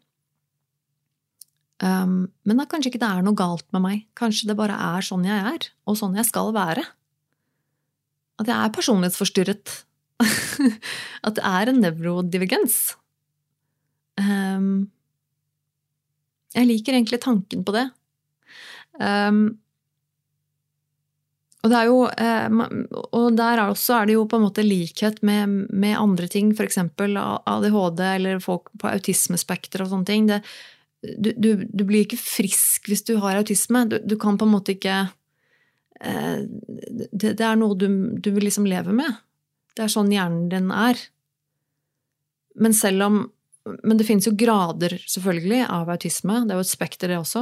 [1.78, 4.05] Um, men da kanskje ikke det er noe galt med meg.
[4.17, 6.86] Kanskje det bare er sånn jeg er, og sånn jeg skal være.
[8.38, 9.78] At jeg er personlighetsforstyrret.
[11.28, 12.80] At det er en nevrodivergens.
[14.18, 14.89] Um,
[16.55, 17.86] jeg liker egentlig tanken på det.
[18.97, 19.59] Um,
[21.61, 25.22] og, det er jo, uh, og der også er det jo på en måte likhet
[25.28, 26.80] med, med andre ting, f.eks.
[26.82, 30.32] ADHD eller folk på autismespekter og sånne ting.
[30.32, 30.41] Det,
[31.03, 33.86] du, du, du, blir ikke frisk hvis du har autisme.
[33.89, 34.97] Du, du kan på en måte ikke
[36.01, 37.88] eh, det, det, er noe du,
[38.32, 39.20] vil liksom leve med.
[39.78, 40.97] Det er sånn hjernen din er.
[42.57, 43.17] Men selv om
[43.67, 46.47] Men det finnes jo grader, selvfølgelig, av autisme.
[46.47, 47.41] Det er jo et spekter, det også.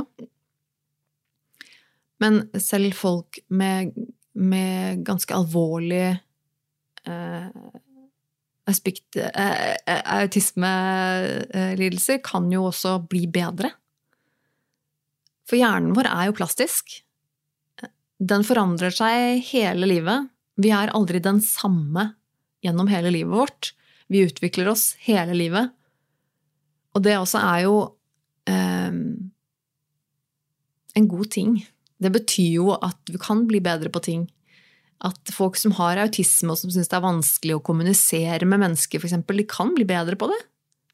[2.17, 3.93] Men selv folk med,
[4.33, 6.17] med ganske alvorlig
[7.05, 7.45] eh,
[8.65, 13.69] aspekt, eh, eh, autismelidelser kan jo også bli bedre.
[15.45, 16.89] For hjernen vår er jo plastisk.
[18.17, 20.25] Den forandrer seg hele livet.
[20.57, 22.15] Vi er aldri den samme
[22.65, 23.71] gjennom hele livet vårt.
[24.11, 25.71] Vi utvikler oss hele livet.
[26.95, 27.77] Og det også er jo
[28.49, 28.99] eh,
[30.95, 31.57] en god ting.
[32.01, 34.25] Det betyr jo at du kan bli bedre på ting
[35.03, 39.01] at folk som har autisme og som syns det er vanskelig å kommunisere med mennesker,
[39.01, 40.39] f.eks., de kan bli bedre på det.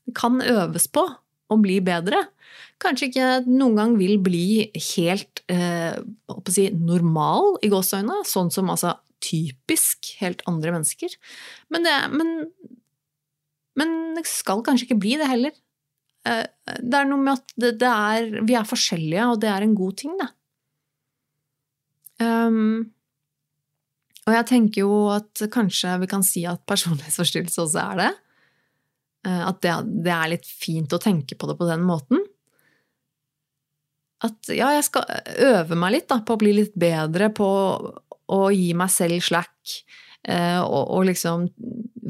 [0.07, 1.05] De kan øves på
[1.51, 2.24] å bli bedre.
[2.82, 5.99] Kanskje ikke noen gang vil bli helt eh,
[6.49, 11.13] si, normal i gåseøynene, sånn som altså typisk helt andre mennesker.
[11.74, 12.32] Men det, men,
[13.80, 15.55] men det skal kanskje ikke bli det heller.
[16.28, 16.45] Eh,
[16.78, 19.78] det er noe med at det, det er, vi er forskjellige, og det er en
[19.78, 20.32] god ting, det.
[22.22, 22.91] Um,
[24.28, 28.11] og jeg tenker jo at kanskje vi kan si at personlighetsforstyrrelse også er det.
[29.28, 29.74] Eh, at det,
[30.05, 32.22] det, er litt fint å tenke på det på den måten.
[34.22, 35.07] At ja, jeg skal
[35.47, 37.49] øve meg litt da, på å bli litt bedre på
[38.32, 39.75] og gi meg selv slack.
[40.21, 41.47] Eh, og, og liksom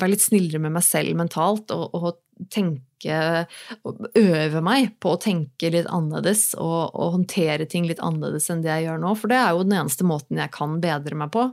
[0.01, 5.71] være litt snillere med meg selv mentalt og, og tenke Øve meg på å tenke
[5.73, 9.13] litt annerledes og, og, håndtere ting litt annerledes enn det jeg gjør nå.
[9.17, 11.47] For det er jo den eneste måten jeg kan bedre meg på.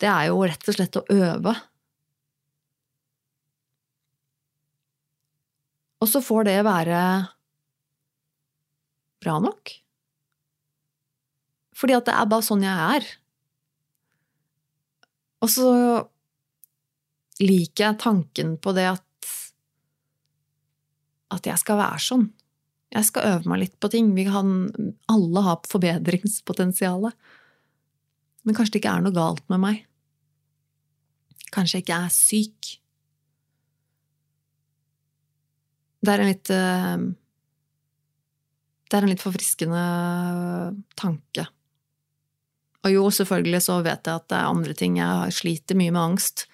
[0.00, 1.52] Det er jo rett og slett å øve.
[6.00, 7.02] Og så får det være
[9.24, 9.76] bra nok.
[11.76, 13.08] Fordi at det er bare sånn jeg er.
[15.46, 15.70] Og så
[17.38, 19.02] liker jeg tanken på det at
[21.34, 22.28] at jeg skal være sånn.
[22.94, 24.12] Jeg skal øve meg litt på ting.
[24.14, 24.68] Vi kan
[25.10, 27.16] alle ha forbedringspotensialet.
[28.46, 29.80] Men kanskje det ikke er noe galt med meg.
[31.54, 32.70] Kanskje jeg ikke er syk.
[36.06, 37.06] Det er en litt eh,
[38.86, 39.84] Det er en litt forfriskende
[40.94, 41.48] tanke.
[42.86, 44.98] Og jo, selvfølgelig så vet jeg at det er andre ting.
[45.00, 46.46] Jeg sliter mye med angst.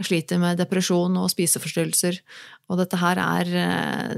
[0.00, 2.18] Jeg sliter med depresjon og spiseforstyrrelser.
[2.66, 4.14] Og dette her er eh,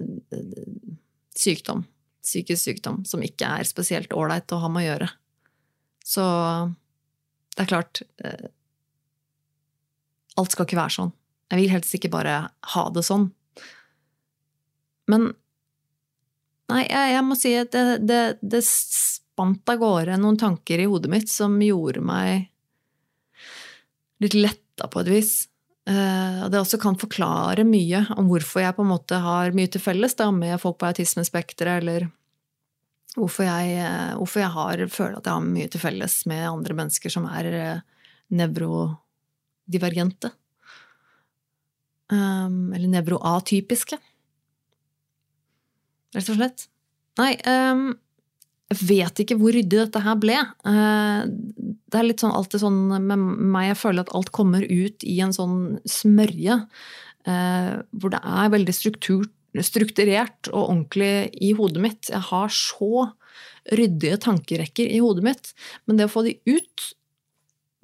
[1.36, 1.84] sykdom.
[2.24, 5.10] Psykisk sykdom som ikke er spesielt ålreit å ha med å gjøre.
[6.08, 6.24] Så
[7.52, 8.48] det er klart eh,
[10.38, 11.12] Alt skal ikke være sånn.
[11.50, 12.34] Jeg vil helst ikke bare
[12.72, 13.28] ha det sånn.
[15.10, 15.32] Men
[16.68, 18.60] Nei, jeg, jeg må si at det, det, det
[19.38, 22.48] spant av gårde noen tanker i hodet mitt som gjorde meg
[24.18, 25.46] litt letta på et vis.
[25.86, 29.70] Eh, og det også kan forklare mye om hvorfor jeg på en måte har mye
[29.70, 32.08] til felles da, med folk på autismespekteret, eller
[33.14, 36.74] hvorfor jeg, eh, hvorfor jeg har, føler at jeg har mye til felles med andre
[36.82, 37.78] mennesker som er eh,
[38.34, 40.34] nevrodivergente.
[42.08, 43.98] Um, eller nevroatypiske.
[46.16, 46.62] Rett og slett.
[47.20, 47.90] Nei, um,
[48.68, 50.36] vet ikke hvor ryddig dette her ble.
[50.66, 51.24] Uh,
[51.88, 55.18] det er litt sånn alltid sånn med meg, jeg føler at alt kommer ut i
[55.24, 55.58] en sånn
[55.88, 56.60] smørje.
[57.28, 59.26] Uh, hvor det er veldig struktur,
[59.64, 61.12] strukturert og ordentlig
[61.44, 62.10] i hodet mitt.
[62.12, 63.08] Jeg har så
[63.72, 65.52] ryddige tankerekker i hodet mitt,
[65.88, 66.88] men det å få de ut,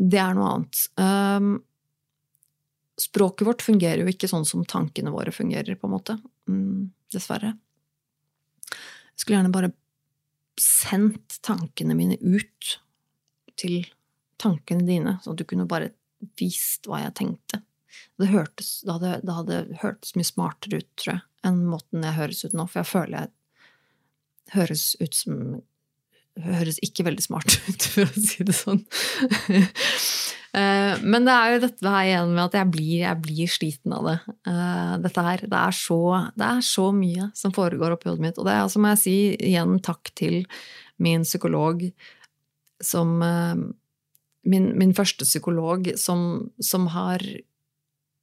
[0.00, 0.84] det er noe annet.
[1.00, 1.54] Um,
[3.00, 6.18] språket vårt fungerer jo ikke sånn som tankene våre fungerer, på en måte.
[6.50, 7.54] Mm, dessverre.
[8.68, 9.72] Jeg skulle gjerne bare
[10.60, 12.78] sendt tankene mine ut
[13.58, 13.84] til
[14.40, 15.92] tankene dine, så at du kunne bare
[16.40, 17.62] vist hva jeg tenkte.
[18.18, 22.18] Det, hørtes, det, hadde, det hadde hørtes mye smartere ut, tror jeg, enn måten jeg
[22.18, 25.40] høres ut nå, for jeg føler jeg høres ut som
[26.42, 28.84] Høres ikke veldig smart ut, for å si det sånn.
[30.54, 33.94] Eh, men det er jo dette her igjen med at jeg blir, jeg blir sliten
[33.96, 34.18] av det.
[34.46, 35.96] Eh, dette her, det er, så,
[36.38, 38.38] det er så mye som foregår oppi hodet mitt.
[38.38, 40.44] Og det er, altså, må jeg si igjen takk til
[41.02, 41.82] min psykolog
[42.78, 43.64] som eh,
[44.44, 47.22] Min, min første psykolog som, som har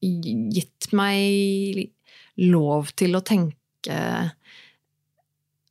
[0.05, 1.87] gitt meg
[2.37, 3.95] lov til å tenke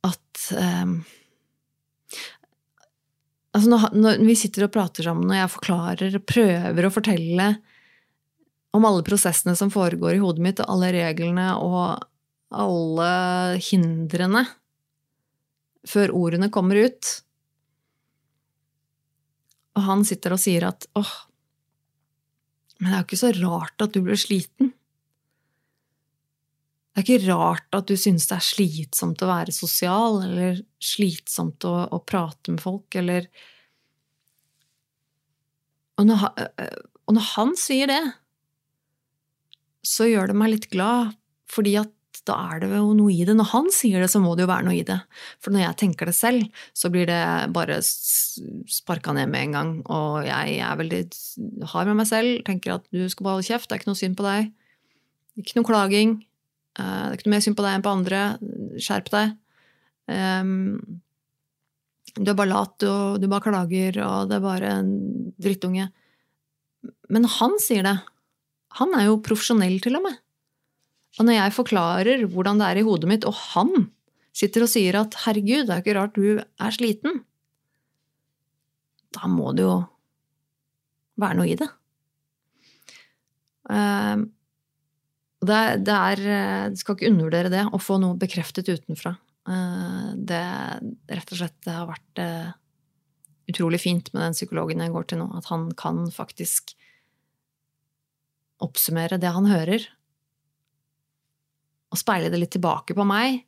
[0.03, 0.41] at
[3.51, 7.47] Altså når, når, vi sitter og prater sammen, og jeg forklarer og prøver å fortelle
[8.71, 12.05] om alle prosessene som foregår i hodet mitt, og alle reglene og
[12.51, 13.11] alle
[13.63, 14.45] hindrene
[15.87, 17.11] før ordene kommer ut
[19.71, 21.13] Og han sitter og sier at åh,
[22.81, 24.73] men det er jo ikke så rart at du blir sliten.
[26.91, 31.63] Det er ikke rart at du synes det er slitsomt å være sosial, eller slitsomt
[31.67, 33.29] å, å prate med folk, eller
[36.01, 36.27] og når,
[37.05, 38.01] og når, han sier det,
[39.85, 41.13] så gjør det meg litt glad,
[41.51, 41.91] fordi at
[42.27, 43.35] da er det jo noe i det.
[43.37, 44.97] Når han sier det, så må det jo være noe i det.
[45.41, 47.21] For når jeg tenker det selv, så blir det
[47.53, 49.71] bare sparka ned med en gang.
[49.89, 51.01] Og jeg er veldig
[51.73, 54.01] hard med meg selv, tenker at du skal bare holde kjeft, det er ikke noe
[54.01, 54.51] synd på deg.
[55.41, 56.19] Ikke noe klaging.
[56.79, 58.21] Eh, det er ikke noe mer synd på deg enn på andre.
[58.81, 59.37] Skjerp deg.
[62.11, 64.91] Du er bare lat, og du bare klager, og det er bare en
[65.39, 65.85] drittunge.
[67.11, 67.97] Men han sier det.
[68.79, 70.19] Han er jo profesjonell, til og med.
[71.19, 73.91] Og når jeg forklarer hvordan det er i hodet mitt, og han
[74.35, 77.23] sitter og sier at 'herregud, det er ikke rart du er sliten',
[79.11, 79.77] da må det jo
[81.19, 81.67] være noe i det.
[85.41, 89.15] Uh, det, det er Du skal ikke undervurdere det, å få noe bekreftet utenfra.
[89.49, 90.41] Uh, det
[91.09, 92.51] rett og slett har vært uh,
[93.49, 96.75] utrolig fint med den psykologen jeg går til nå, at han kan faktisk
[98.61, 99.87] oppsummere det han hører,
[101.91, 103.41] og speile det litt tilbake på meg.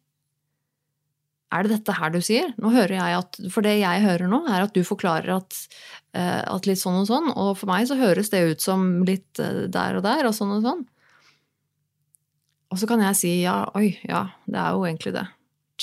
[1.53, 2.49] Er det dette her du sier?
[2.57, 5.59] Nå hører jeg at, For det jeg hører nå, er at du forklarer at,
[6.17, 9.99] at litt sånn og sånn, og for meg så høres det ut som litt der
[9.99, 10.81] og der og sånn og sånn.
[12.73, 15.27] Og så kan jeg si ja, oi, ja, det er jo egentlig det.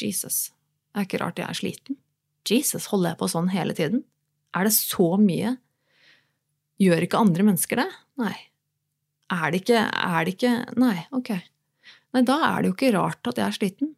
[0.00, 0.48] Jesus,
[0.90, 1.98] det er ikke rart jeg er sliten.
[2.50, 4.02] Jesus, holder jeg på sånn hele tiden?
[4.56, 5.54] Er det så mye?
[6.82, 7.86] Gjør ikke andre mennesker det?
[8.18, 8.34] Nei.
[9.30, 11.30] Er det ikke Er det ikke Nei, ok.
[12.10, 13.92] nei, da er det jo ikke rart at jeg er sliten.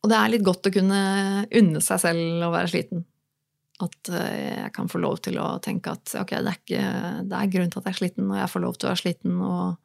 [0.00, 1.02] Og det er litt godt å kunne
[1.60, 3.04] unne seg selv å være sliten.
[3.84, 6.86] At eh, jeg kan få lov til å tenke at ok, det er, ikke,
[7.30, 9.02] det er grunn til at jeg er sliten, og jeg får lov til å være
[9.04, 9.76] sliten, og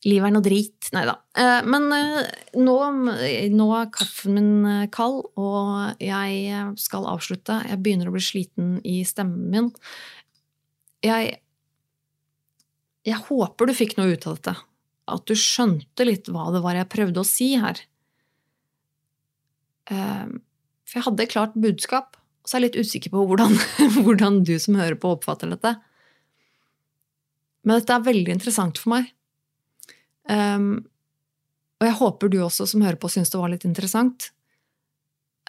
[0.00, 0.86] Livet er noe drit.
[0.96, 1.12] Nei da.
[1.36, 2.76] Eh, men eh, nå,
[3.52, 7.58] nå, er kaffen min kald, og jeg skal avslutte.
[7.68, 9.68] Jeg begynner å bli sliten i stemmen min.
[11.04, 11.34] Jeg,
[13.04, 14.56] jeg håper du fikk noe ut av dette
[15.10, 17.80] at du skjønte litt hva det var jeg prøvde å si her.
[19.90, 20.40] Ehm,
[20.90, 23.54] for jeg hadde et klart budskap, og så er jeg litt usikker på hvordan,
[24.02, 25.76] hvordan du som hører på, oppfatter dette.
[27.62, 29.12] Men dette er veldig interessant for meg.
[30.30, 30.80] Um,
[31.80, 34.32] og jeg håper du også som hører på, syns det var litt interessant.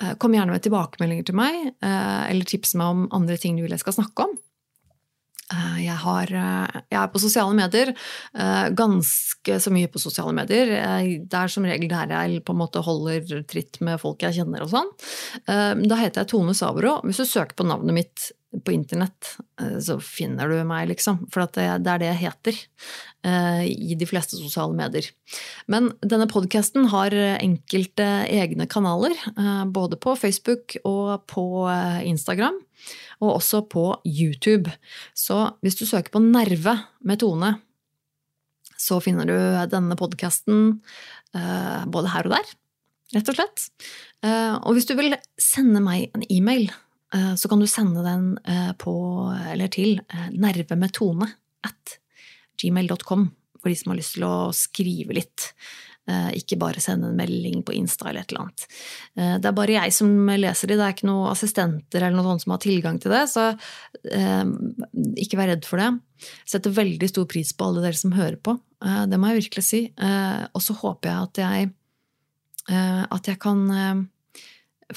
[0.01, 3.65] Uh, kom gjerne med tilbakemeldinger til meg, uh, eller tips meg om andre ting du
[3.65, 4.37] vil jeg skal snakke om.
[5.51, 7.93] Eh, jeg, har, eh, jeg, er på sosiale medier.
[8.33, 10.73] Eh, ganske så mye på sosiale medier.
[11.25, 14.65] Det er som regel der jeg på en måte holder tritt med folk jeg kjenner
[14.65, 14.91] og sånn.
[15.45, 16.99] Da heter jeg Tone Sabro.
[17.05, 19.37] Hvis du søker på navnet mitt på internett,
[19.79, 21.21] så finner du meg, liksom.
[21.31, 22.57] For det, er det jeg heter
[23.63, 25.07] i de fleste sosiale medier.
[25.71, 29.15] Men denne podkasten har enkelte egne kanaler,
[29.71, 31.45] både på Facebook og på
[32.03, 32.59] Instagram
[33.21, 34.71] og også på YouTube.
[35.17, 37.55] Så hvis du søker på Nerve med Tone,
[38.81, 39.37] så finner du
[39.69, 40.81] denne podkasten
[41.37, 42.53] eh, både her og der,
[43.15, 43.67] rett og slett.
[44.25, 48.27] Eh, og hvis du vil sende meg en e-mail, eh, så kan du sende den
[48.79, 48.93] på,
[49.51, 49.97] eller til
[50.31, 51.27] nervemetone
[51.67, 51.97] at
[52.61, 53.25] gmail.com
[53.61, 55.49] for de som har lyst til å skrive litt.
[56.09, 58.63] Eh, ikke bare sende en melding på Insta eller et eller annet.
[59.15, 62.41] Eh, det er bare jeg som leser de, det er ikke noen assistenter eller noen
[62.41, 63.51] som har tilgang til det, så
[64.09, 64.45] eh,
[65.21, 65.91] ikke vær redd for det.
[66.41, 69.61] Jeg setter veldig stor pris på alle dere som hører på, det må jeg virkelig
[69.65, 69.79] si.
[70.57, 71.67] Og så håper jeg at jeg,
[73.13, 73.59] at jeg kan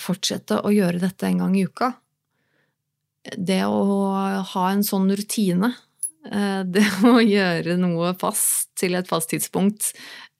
[0.01, 1.91] fortsette å gjøre dette en gang i uka.
[3.37, 3.83] Det å
[4.53, 5.72] ha en sånn rutine
[6.75, 9.91] det å gjøre noe fast til et fast tidspunkt,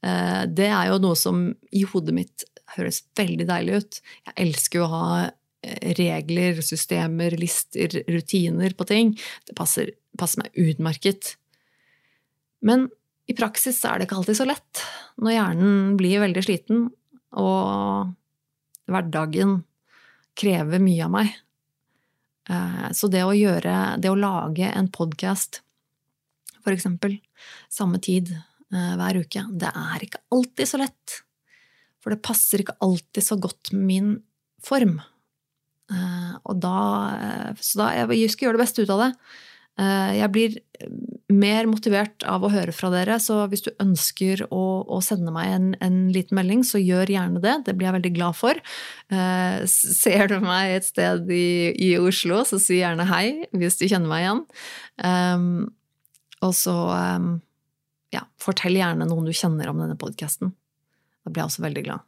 [0.05, 2.45] Eh, det er jo noe som i hodet mitt
[2.77, 4.01] høres veldig deilig ut.
[4.29, 9.15] Jeg elsker jo å ha eh, regler, systemer, lister, rutiner på ting.
[9.49, 11.37] Det passer, passer meg utmerket.
[12.65, 12.89] Men
[13.31, 14.85] i praksis er det ikke alltid så lett
[15.21, 16.89] når hjernen blir veldig sliten,
[17.39, 18.13] og
[18.91, 19.63] hverdagen
[20.37, 21.33] krever mye av meg.
[22.51, 25.63] Eh, så det å gjøre Det å lage en podkast,
[26.65, 27.19] for eksempel,
[27.73, 28.33] samme tid
[28.75, 29.45] Eh, hver uke.
[29.55, 31.19] Det er ikke alltid så lett.
[32.03, 34.15] For det passer ikke alltid så godt med min
[34.65, 34.99] form.
[35.93, 36.79] Eh, og da,
[37.61, 39.11] så da jeg skal gjøre det beste ut av det.
[39.75, 40.53] Jeg blir
[41.35, 45.51] mer motivert av å høre fra dere, så hvis du ønsker å, å sende meg
[45.51, 47.57] en, en, liten melding, så gjør gjerne det.
[47.67, 48.61] Det blir jeg veldig glad for.
[49.67, 54.13] Ser du meg et sted i, i Oslo, så si gjerne hei hvis du kjenner
[54.13, 54.45] meg igjen.
[56.45, 56.77] og så
[58.15, 60.55] ja, fortell gjerne noen du kjenner om denne podkasten.
[61.25, 62.07] Da blir jeg også veldig glad.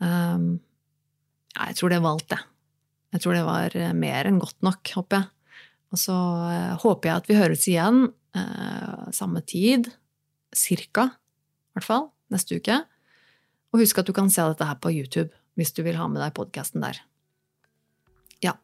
[0.00, 0.60] Um,
[1.56, 2.40] jeg tror det var alt, det.
[3.10, 5.30] Jeg tror det var eh, mer enn godt nok, håper jeg.
[5.90, 9.90] Og så uh, håper jeg at vi høres igjen uh, samme tid,
[10.56, 12.80] cirka, i hvert fall, neste uke.
[13.70, 16.22] Og husk at du kan se dette her på YouTube hvis du vil ha med
[16.22, 17.02] deg podkasten der.
[18.42, 18.54] Ja,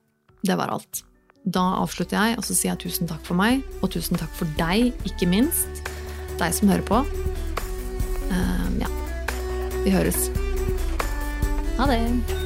[0.46, 1.02] det var alt.
[1.46, 4.50] Da avslutter jeg, og så sier jeg tusen takk for meg, og tusen takk for
[4.58, 5.84] deg, ikke minst
[6.40, 7.02] deg som hører på.
[8.32, 8.90] Um, ja.
[9.84, 10.26] Vi høres.
[11.78, 12.45] Ha det.